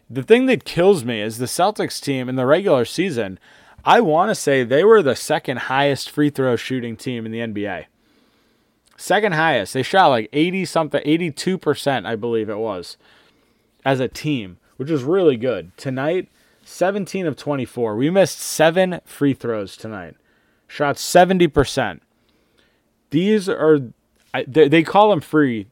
The 0.08 0.22
thing 0.22 0.46
that 0.46 0.64
kills 0.64 1.04
me 1.04 1.20
is 1.20 1.38
the 1.38 1.46
Celtics 1.46 2.00
team 2.00 2.28
in 2.28 2.36
the 2.36 2.46
regular 2.46 2.84
season, 2.84 3.38
I 3.84 4.00
want 4.00 4.30
to 4.30 4.34
say 4.34 4.64
they 4.64 4.84
were 4.84 5.02
the 5.02 5.16
second 5.16 5.58
highest 5.58 6.10
free 6.10 6.30
throw 6.30 6.56
shooting 6.56 6.96
team 6.96 7.26
in 7.26 7.32
the 7.32 7.40
NBA. 7.40 7.86
Second 8.96 9.34
highest. 9.34 9.74
They 9.74 9.82
shot 9.82 10.08
like 10.08 10.28
80 10.32 10.64
something, 10.64 11.02
82%, 11.04 12.06
I 12.06 12.16
believe 12.16 12.48
it 12.48 12.58
was, 12.58 12.96
as 13.84 14.00
a 14.00 14.08
team 14.08 14.58
which 14.76 14.90
is 14.90 15.02
really 15.02 15.36
good. 15.36 15.76
Tonight, 15.76 16.28
17 16.64 17.26
of 17.26 17.36
24. 17.36 17.96
We 17.96 18.10
missed 18.10 18.38
seven 18.38 19.00
free 19.04 19.34
throws 19.34 19.76
tonight. 19.76 20.16
Shot 20.66 20.96
70%. 20.96 22.00
These 23.10 23.48
are, 23.48 23.78
they, 24.46 24.82
call 24.82 25.10
them 25.10 25.20
free 25.20 25.68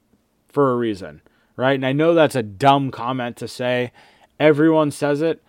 for 0.48 0.72
a 0.72 0.76
reason, 0.76 1.22
right? 1.56 1.74
And 1.74 1.86
I 1.86 1.92
know 1.92 2.14
that's 2.14 2.36
a 2.36 2.42
dumb 2.42 2.90
comment 2.90 3.36
to 3.38 3.48
say. 3.48 3.90
Everyone 4.38 4.90
says 4.90 5.22
it, 5.22 5.42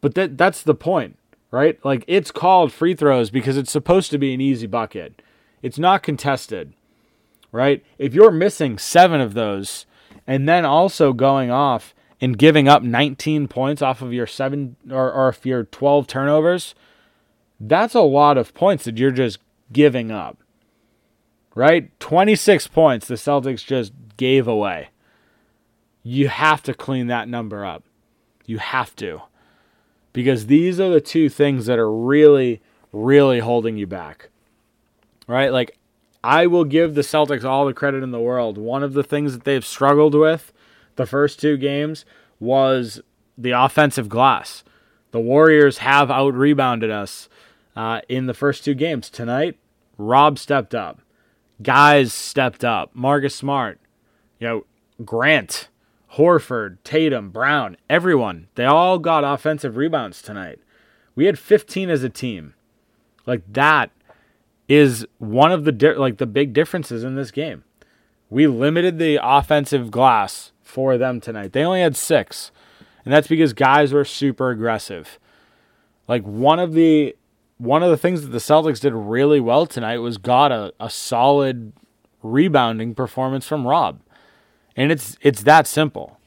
but 0.00 0.14
that 0.14 0.38
that's 0.38 0.62
the 0.62 0.74
point, 0.74 1.18
right? 1.54 1.82
Like 1.84 2.04
it's 2.08 2.32
called 2.32 2.72
free 2.72 2.94
throws 2.94 3.30
because 3.30 3.56
it's 3.56 3.70
supposed 3.70 4.10
to 4.10 4.18
be 4.18 4.34
an 4.34 4.40
easy 4.40 4.66
bucket. 4.66 5.22
It's 5.62 5.78
not 5.78 6.02
contested, 6.02 6.74
right? 7.52 7.84
If 7.96 8.12
you're 8.12 8.32
missing 8.32 8.76
seven 8.76 9.20
of 9.20 9.34
those 9.34 9.86
and 10.26 10.48
then 10.48 10.64
also 10.64 11.12
going 11.12 11.52
off 11.52 11.94
and 12.20 12.36
giving 12.36 12.66
up 12.66 12.82
19 12.82 13.46
points 13.46 13.82
off 13.82 14.02
of 14.02 14.12
your 14.12 14.26
seven 14.26 14.74
or, 14.90 15.12
or 15.12 15.28
if 15.28 15.46
your 15.46 15.62
12 15.62 16.08
turnovers, 16.08 16.74
that's 17.60 17.94
a 17.94 18.00
lot 18.00 18.36
of 18.36 18.52
points 18.52 18.84
that 18.84 18.98
you're 18.98 19.12
just 19.12 19.38
giving 19.72 20.10
up. 20.10 20.38
Right? 21.54 21.88
26 22.00 22.66
points 22.66 23.06
the 23.06 23.14
Celtics 23.14 23.64
just 23.64 23.92
gave 24.16 24.48
away. 24.48 24.88
You 26.02 26.26
have 26.26 26.64
to 26.64 26.74
clean 26.74 27.06
that 27.06 27.28
number 27.28 27.64
up. 27.64 27.84
You 28.44 28.58
have 28.58 28.96
to. 28.96 29.22
Because 30.14 30.46
these 30.46 30.80
are 30.80 30.88
the 30.88 31.02
two 31.02 31.28
things 31.28 31.66
that 31.66 31.78
are 31.78 31.92
really, 31.92 32.62
really 32.90 33.40
holding 33.40 33.76
you 33.76 33.86
back. 33.86 34.30
Right? 35.26 35.52
Like, 35.52 35.76
I 36.22 36.46
will 36.46 36.64
give 36.64 36.94
the 36.94 37.02
Celtics 37.02 37.44
all 37.44 37.66
the 37.66 37.74
credit 37.74 38.02
in 38.02 38.12
the 38.12 38.20
world. 38.20 38.56
One 38.56 38.82
of 38.82 38.94
the 38.94 39.04
things 39.04 39.34
that 39.34 39.44
they've 39.44 39.64
struggled 39.64 40.14
with 40.14 40.54
the 40.96 41.04
first 41.04 41.38
two 41.38 41.58
games 41.58 42.06
was 42.40 43.02
the 43.36 43.50
offensive 43.50 44.08
glass. 44.08 44.64
The 45.10 45.20
Warriors 45.20 45.78
have 45.78 46.10
out 46.10 46.34
rebounded 46.34 46.90
us 46.90 47.28
uh, 47.76 48.00
in 48.08 48.26
the 48.26 48.34
first 48.34 48.64
two 48.64 48.74
games. 48.74 49.10
Tonight, 49.10 49.58
Rob 49.98 50.38
stepped 50.38 50.74
up. 50.74 51.00
Guys 51.62 52.12
stepped 52.12 52.64
up. 52.64 52.94
Marcus 52.94 53.34
Smart, 53.34 53.78
you 54.38 54.46
know, 54.46 54.64
Grant, 55.04 55.68
Horford, 56.16 56.78
Tatum, 56.84 57.30
Brown, 57.30 57.76
everyone. 57.90 58.48
They 58.54 58.64
all 58.64 58.98
got 58.98 59.24
offensive 59.24 59.76
rebounds 59.76 60.22
tonight. 60.22 60.60
We 61.14 61.26
had 61.26 61.38
15 61.38 61.90
as 61.90 62.02
a 62.02 62.08
team. 62.08 62.54
Like 63.26 63.42
that 63.52 63.90
is 64.68 65.06
one 65.18 65.52
of 65.52 65.64
the 65.64 65.72
di- 65.72 65.94
like 65.94 66.18
the 66.18 66.26
big 66.26 66.52
differences 66.52 67.04
in 67.04 67.14
this 67.14 67.30
game. 67.30 67.64
We 68.30 68.46
limited 68.46 68.98
the 68.98 69.18
offensive 69.22 69.90
glass 69.90 70.52
for 70.62 70.96
them 70.98 71.20
tonight. 71.20 71.52
They 71.52 71.64
only 71.64 71.80
had 71.80 71.96
six. 71.96 72.50
and 73.04 73.12
that's 73.12 73.28
because 73.28 73.52
guys 73.52 73.92
were 73.92 74.04
super 74.04 74.50
aggressive. 74.50 75.18
Like 76.08 76.22
one 76.22 76.58
of 76.58 76.72
the 76.72 77.16
one 77.58 77.82
of 77.82 77.90
the 77.90 77.96
things 77.96 78.22
that 78.22 78.28
the 78.28 78.38
Celtics 78.38 78.80
did 78.80 78.92
really 78.92 79.40
well 79.40 79.66
tonight 79.66 79.98
was 79.98 80.18
got 80.18 80.52
a, 80.52 80.72
a 80.80 80.90
solid 80.90 81.72
rebounding 82.22 82.94
performance 82.94 83.46
from 83.46 83.66
Rob. 83.66 84.00
And 84.76 84.90
it's 84.90 85.16
it's 85.20 85.42
that 85.42 85.66
simple. 85.66 86.18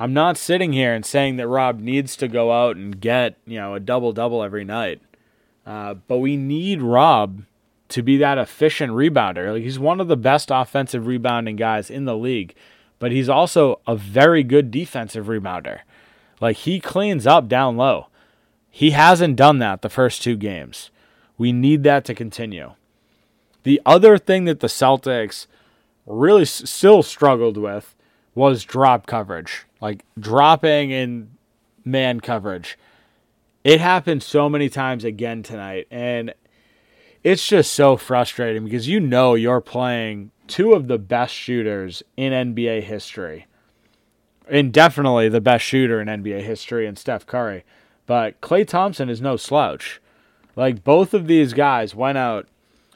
I'm 0.00 0.12
not 0.12 0.36
sitting 0.36 0.72
here 0.72 0.94
and 0.94 1.04
saying 1.04 1.36
that 1.36 1.48
Rob 1.48 1.80
needs 1.80 2.16
to 2.16 2.28
go 2.28 2.52
out 2.52 2.76
and 2.76 3.00
get, 3.00 3.36
you 3.46 3.58
know, 3.58 3.74
a 3.74 3.80
double 3.80 4.12
double 4.12 4.42
every 4.42 4.64
night. 4.64 5.00
Uh, 5.66 5.94
but 5.94 6.18
we 6.18 6.36
need 6.36 6.80
Rob 6.80 7.42
to 7.88 8.02
be 8.02 8.16
that 8.18 8.38
efficient 8.38 8.92
rebounder. 8.92 9.52
Like 9.52 9.62
he's 9.62 9.78
one 9.78 10.00
of 10.00 10.08
the 10.08 10.16
best 10.16 10.50
offensive 10.52 11.06
rebounding 11.06 11.56
guys 11.56 11.90
in 11.90 12.04
the 12.04 12.16
league, 12.16 12.54
but 12.98 13.12
he's 13.12 13.28
also 13.28 13.80
a 13.86 13.96
very 13.96 14.42
good 14.42 14.70
defensive 14.70 15.26
rebounder. 15.26 15.80
Like 16.40 16.58
he 16.58 16.80
cleans 16.80 17.26
up 17.26 17.48
down 17.48 17.76
low. 17.76 18.06
He 18.70 18.90
hasn't 18.90 19.36
done 19.36 19.58
that 19.58 19.82
the 19.82 19.88
first 19.88 20.22
two 20.22 20.36
games. 20.36 20.90
We 21.36 21.52
need 21.52 21.82
that 21.84 22.04
to 22.06 22.14
continue. 22.14 22.74
The 23.64 23.80
other 23.84 24.18
thing 24.18 24.44
that 24.44 24.60
the 24.60 24.66
Celtics 24.68 25.46
really 26.08 26.42
s- 26.42 26.68
still 26.68 27.02
struggled 27.02 27.56
with 27.56 27.94
was 28.34 28.64
drop 28.64 29.06
coverage, 29.06 29.66
like 29.80 30.04
dropping 30.18 30.90
in 30.90 31.30
man 31.84 32.20
coverage. 32.20 32.78
It 33.64 33.80
happened 33.80 34.22
so 34.22 34.48
many 34.48 34.68
times 34.68 35.04
again 35.04 35.42
tonight, 35.42 35.86
and 35.90 36.32
it's 37.22 37.46
just 37.46 37.72
so 37.72 37.96
frustrating 37.96 38.64
because 38.64 38.88
you 38.88 39.00
know 39.00 39.34
you're 39.34 39.60
playing 39.60 40.30
two 40.46 40.72
of 40.72 40.88
the 40.88 40.98
best 40.98 41.34
shooters 41.34 42.02
in 42.16 42.32
NBA 42.32 42.82
history. 42.82 43.46
And 44.48 44.72
definitely 44.72 45.28
the 45.28 45.42
best 45.42 45.64
shooter 45.64 46.00
in 46.00 46.08
NBA 46.08 46.40
history 46.40 46.86
and 46.86 46.98
Steph 46.98 47.26
Curry. 47.26 47.64
But 48.06 48.40
Klay 48.40 48.66
Thompson 48.66 49.10
is 49.10 49.20
no 49.20 49.36
slouch. 49.36 50.00
Like 50.56 50.82
both 50.84 51.12
of 51.12 51.26
these 51.26 51.52
guys 51.52 51.94
went 51.94 52.16
out. 52.16 52.46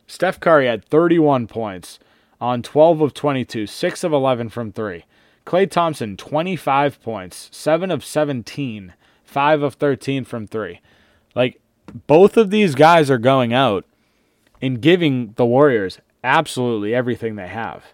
Steph 0.07 0.40
Curry 0.40 0.66
had 0.66 0.85
31 0.85 1.46
points 1.46 1.98
on 2.42 2.61
12 2.61 3.00
of 3.00 3.14
22, 3.14 3.68
6 3.68 4.05
of 4.05 4.12
11 4.12 4.48
from 4.48 4.72
3. 4.72 5.05
Klay 5.46 5.70
Thompson 5.70 6.16
25 6.16 7.00
points, 7.00 7.48
7 7.52 7.88
of 7.92 8.05
17, 8.05 8.94
5 9.22 9.62
of 9.62 9.74
13 9.74 10.24
from 10.24 10.48
3. 10.48 10.81
Like 11.37 11.61
both 12.09 12.37
of 12.37 12.50
these 12.50 12.74
guys 12.74 13.12
are 13.12 13.18
going 13.18 13.52
out 13.52 13.85
and 14.61 14.81
giving 14.81 15.35
the 15.37 15.46
Warriors 15.46 16.00
absolutely 16.24 16.92
everything 16.92 17.37
they 17.37 17.46
have. 17.46 17.85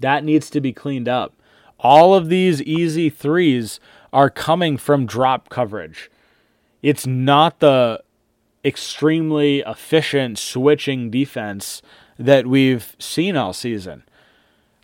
That 0.00 0.24
needs 0.24 0.48
to 0.48 0.60
be 0.62 0.72
cleaned 0.72 1.08
up. 1.08 1.34
All 1.78 2.14
of 2.14 2.30
these 2.30 2.62
easy 2.62 3.10
threes 3.10 3.80
are 4.14 4.30
coming 4.30 4.78
from 4.78 5.04
drop 5.04 5.50
coverage. 5.50 6.10
It's 6.82 7.06
not 7.06 7.60
the 7.60 8.02
extremely 8.66 9.60
efficient 9.60 10.38
switching 10.38 11.10
defense 11.10 11.80
that 12.18 12.46
we've 12.46 12.96
seen 12.98 13.36
all 13.36 13.52
season. 13.52 14.02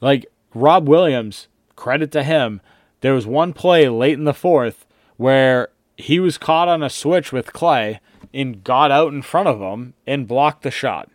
Like 0.01 0.27
Rob 0.55 0.89
Williams, 0.89 1.49
credit 1.75 2.13
to 2.13 2.23
him, 2.23 2.61
there 3.01 3.15
was 3.15 3.27
one 3.27 3.53
play 3.53 3.89
late 3.89 4.15
in 4.15 4.25
the 4.25 4.33
fourth 4.33 4.87
where 5.17 5.69
he 5.97 6.21
was 6.21 6.39
caught 6.39 6.69
on 6.69 6.83
a 6.83 6.89
switch 6.89 7.33
with 7.33 7.53
Klay 7.53 7.99
and 8.33 8.63
got 8.63 8.91
out 8.91 9.13
in 9.13 9.23
front 9.23 9.49
of 9.49 9.61
him 9.61 9.95
and 10.07 10.29
blocked 10.29 10.63
the 10.63 10.71
shot. 10.71 11.11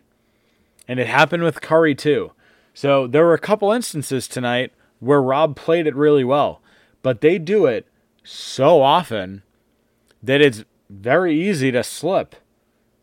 And 0.86 1.00
it 1.00 1.06
happened 1.06 1.42
with 1.42 1.60
Curry 1.60 1.94
too. 1.94 2.32
So 2.74 3.06
there 3.06 3.24
were 3.24 3.34
a 3.34 3.38
couple 3.38 3.72
instances 3.72 4.28
tonight 4.28 4.72
where 5.00 5.22
Rob 5.22 5.56
played 5.56 5.86
it 5.86 5.96
really 5.96 6.24
well, 6.24 6.60
but 7.02 7.20
they 7.20 7.38
do 7.38 7.66
it 7.66 7.86
so 8.24 8.82
often 8.82 9.42
that 10.22 10.40
it's 10.40 10.64
very 10.90 11.40
easy 11.40 11.70
to 11.72 11.82
slip. 11.82 12.36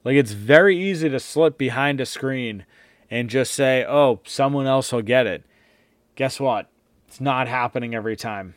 Like 0.05 0.15
it's 0.15 0.31
very 0.31 0.77
easy 0.77 1.09
to 1.09 1.19
slip 1.19 1.57
behind 1.57 1.99
a 1.99 2.05
screen 2.05 2.65
and 3.11 3.29
just 3.29 3.53
say, 3.53 3.83
"Oh, 3.85 4.21
someone 4.23 4.67
else 4.67 4.93
will 4.93 5.01
get 5.01 5.27
it." 5.27 5.43
Guess 6.15 6.39
what? 6.39 6.69
It's 7.07 7.19
not 7.19 7.47
happening 7.47 7.93
every 7.93 8.15
time. 8.15 8.53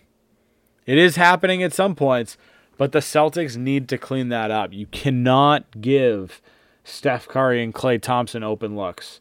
It 0.86 0.98
is 0.98 1.16
happening 1.16 1.62
at 1.62 1.72
some 1.72 1.94
points, 1.94 2.36
but 2.76 2.92
the 2.92 3.00
Celtics 3.00 3.56
need 3.56 3.88
to 3.88 3.98
clean 3.98 4.28
that 4.28 4.50
up. 4.50 4.72
You 4.72 4.86
cannot 4.86 5.80
give 5.80 6.40
Steph 6.84 7.26
Curry 7.26 7.62
and 7.62 7.74
Klay 7.74 8.00
Thompson 8.00 8.42
open 8.42 8.76
looks 8.76 9.20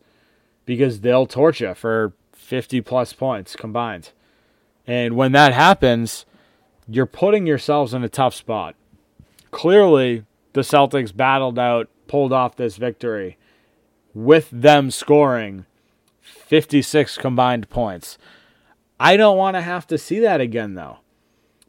because 0.66 1.02
they'll 1.02 1.26
torch 1.26 1.62
you 1.62 1.74
for 1.74 2.14
50 2.34 2.82
plus 2.82 3.14
points 3.14 3.56
combined. 3.56 4.12
And 4.86 5.16
when 5.16 5.32
that 5.34 5.54
happens, 5.54 6.26
you're 6.88 7.06
putting 7.06 7.46
yourselves 7.46 7.94
in 7.94 8.04
a 8.04 8.10
tough 8.10 8.34
spot. 8.36 8.76
Clearly, 9.52 10.24
the 10.54 10.62
Celtics 10.62 11.16
battled 11.16 11.60
out, 11.60 11.90
pulled 12.08 12.34
off 12.34 12.56
this 12.56 12.78
victory 12.78 13.38
with 14.14 14.50
them 14.52 14.90
scoring 14.92 15.66
56 16.22 17.18
combined 17.18 17.70
points. 17.70 18.18
I 19.00 19.18
don't 19.18 19.38
want 19.38 19.56
to 19.56 19.62
have 19.62 19.86
to 19.88 19.98
see 19.98 20.20
that 20.20 20.42
again, 20.42 20.74
though. 20.74 21.00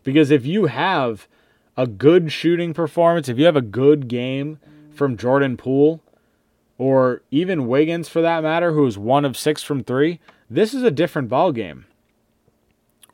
Because 0.03 0.31
if 0.31 0.47
you 0.47 0.67
have 0.67 1.29
a 1.77 1.87
good 1.87 2.33
shooting 2.33 2.73
performance, 2.73 3.29
if 3.29 3.39
you 3.39 3.45
have 3.45 3.57
a 3.57 3.61
good 3.61 4.09
game 4.09 4.59
from 4.91 5.17
Jordan 5.17 5.57
Poole, 5.57 6.01
or 6.79 7.23
even 7.31 7.67
Wiggins 7.67 8.09
for 8.09 8.23
that 8.23 8.43
matter, 8.43 8.73
who 8.73 8.83
was 8.83 8.97
one 8.97 9.25
of 9.25 9.37
six 9.37 9.63
from 9.63 9.85
three, 9.85 10.21
this 10.49 10.73
is 10.73 10.83
a 10.83 10.91
different 10.91 11.29
ball 11.29 11.53
game. 11.53 11.85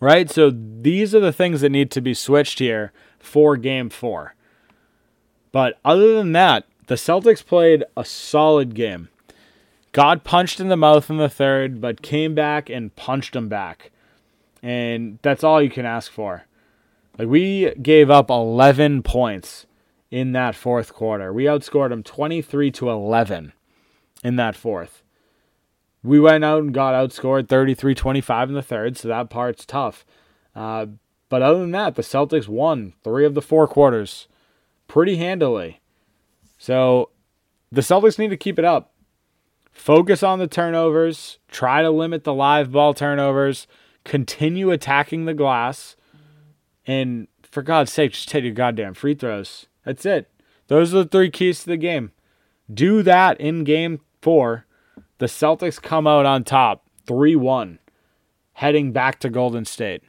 Right? 0.00 0.30
So 0.30 0.50
these 0.50 1.14
are 1.14 1.20
the 1.20 1.32
things 1.32 1.62
that 1.62 1.70
need 1.70 1.90
to 1.92 2.00
be 2.00 2.14
switched 2.14 2.58
here 2.58 2.92
for 3.18 3.56
game 3.56 3.88
four. 3.88 4.34
But 5.50 5.78
other 5.84 6.14
than 6.14 6.32
that, 6.32 6.66
the 6.86 6.94
Celtics 6.96 7.44
played 7.44 7.84
a 7.96 8.04
solid 8.04 8.74
game. 8.74 9.08
Got 9.92 10.24
punched 10.24 10.60
in 10.60 10.68
the 10.68 10.76
mouth 10.76 11.08
in 11.08 11.18
the 11.18 11.28
third, 11.28 11.80
but 11.80 12.02
came 12.02 12.34
back 12.34 12.68
and 12.68 12.94
punched 12.96 13.36
him 13.36 13.48
back. 13.48 13.90
And 14.62 15.18
that's 15.22 15.44
all 15.44 15.62
you 15.62 15.70
can 15.70 15.86
ask 15.86 16.10
for. 16.10 16.46
Like 17.18 17.28
we 17.28 17.72
gave 17.76 18.10
up 18.10 18.28
11 18.28 19.02
points 19.02 19.66
in 20.10 20.32
that 20.32 20.56
fourth 20.56 20.92
quarter. 20.92 21.32
We 21.32 21.44
outscored 21.44 21.90
them 21.90 22.02
23 22.02 22.70
to 22.72 22.90
11 22.90 23.52
in 24.24 24.36
that 24.36 24.56
fourth. 24.56 25.02
We 26.02 26.20
went 26.20 26.44
out 26.44 26.62
and 26.62 26.74
got 26.74 26.94
outscored 26.94 27.48
33 27.48 27.94
25 27.94 28.48
in 28.48 28.54
the 28.54 28.62
third, 28.62 28.96
so 28.98 29.08
that 29.08 29.30
part's 29.30 29.64
tough. 29.64 30.04
Uh, 30.54 30.86
but 31.28 31.40
other 31.40 31.60
than 31.60 31.70
that, 31.70 31.94
the 31.94 32.02
Celtics 32.02 32.48
won 32.48 32.92
three 33.02 33.24
of 33.24 33.34
the 33.34 33.42
four 33.42 33.66
quarters 33.66 34.28
pretty 34.86 35.16
handily. 35.16 35.80
So 36.64 37.10
the 37.70 37.82
Celtics 37.82 38.18
need 38.18 38.30
to 38.30 38.38
keep 38.38 38.58
it 38.58 38.64
up. 38.64 38.94
Focus 39.70 40.22
on 40.22 40.38
the 40.38 40.46
turnovers, 40.46 41.38
try 41.48 41.82
to 41.82 41.90
limit 41.90 42.24
the 42.24 42.32
live 42.32 42.72
ball 42.72 42.94
turnovers, 42.94 43.66
continue 44.02 44.70
attacking 44.70 45.26
the 45.26 45.34
glass, 45.34 45.94
and 46.86 47.28
for 47.42 47.60
God's 47.60 47.92
sake, 47.92 48.12
just 48.12 48.30
take 48.30 48.44
your 48.44 48.54
goddamn 48.54 48.94
free 48.94 49.14
throws. 49.14 49.66
That's 49.84 50.06
it. 50.06 50.30
Those 50.68 50.94
are 50.94 51.02
the 51.02 51.10
three 51.10 51.30
keys 51.30 51.60
to 51.60 51.66
the 51.66 51.76
game. 51.76 52.12
Do 52.72 53.02
that 53.02 53.38
in 53.38 53.64
game 53.64 54.00
four. 54.22 54.64
The 55.18 55.26
Celtics 55.26 55.82
come 55.82 56.06
out 56.06 56.24
on 56.24 56.44
top 56.44 56.86
3 57.06 57.36
1, 57.36 57.78
heading 58.54 58.90
back 58.90 59.20
to 59.20 59.28
Golden 59.28 59.66
State. 59.66 60.02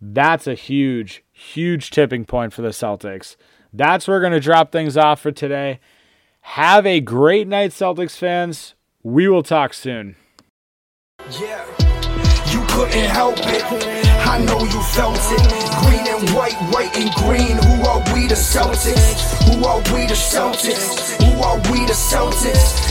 That's 0.00 0.46
a 0.46 0.54
huge, 0.54 1.24
huge 1.32 1.90
tipping 1.90 2.26
point 2.26 2.52
for 2.52 2.62
the 2.62 2.68
Celtics. 2.68 3.34
That's 3.76 4.06
where 4.06 4.16
we're 4.16 4.20
going 4.20 4.34
to 4.34 4.40
drop 4.40 4.70
things 4.70 4.96
off 4.96 5.20
for 5.20 5.32
today. 5.32 5.80
Have 6.42 6.86
a 6.86 7.00
great 7.00 7.48
night, 7.48 7.72
Celtics 7.72 8.16
fans. 8.16 8.74
We 9.02 9.26
will 9.26 9.42
talk 9.42 9.74
soon. 9.74 10.14
Yeah, 11.40 11.66
you 12.52 12.64
couldn't 12.68 13.10
help 13.10 13.36
it. 13.38 13.64
I 14.26 14.38
know 14.44 14.60
you 14.60 14.80
felt 14.94 15.18
it. 15.18 15.42
Green 15.82 16.06
and 16.06 16.30
white, 16.30 16.54
white 16.72 16.96
and 16.96 17.12
green. 17.16 17.56
Who 17.56 17.88
are 17.88 18.14
we, 18.14 18.28
the 18.28 18.36
Celtics? 18.36 19.42
Who 19.48 19.64
are 19.64 19.78
we, 19.92 20.06
the 20.06 20.14
Celtics? 20.14 21.20
Who 21.20 21.42
are 21.42 21.56
we, 21.72 21.84
the 21.86 21.94
Celtics? 21.94 22.84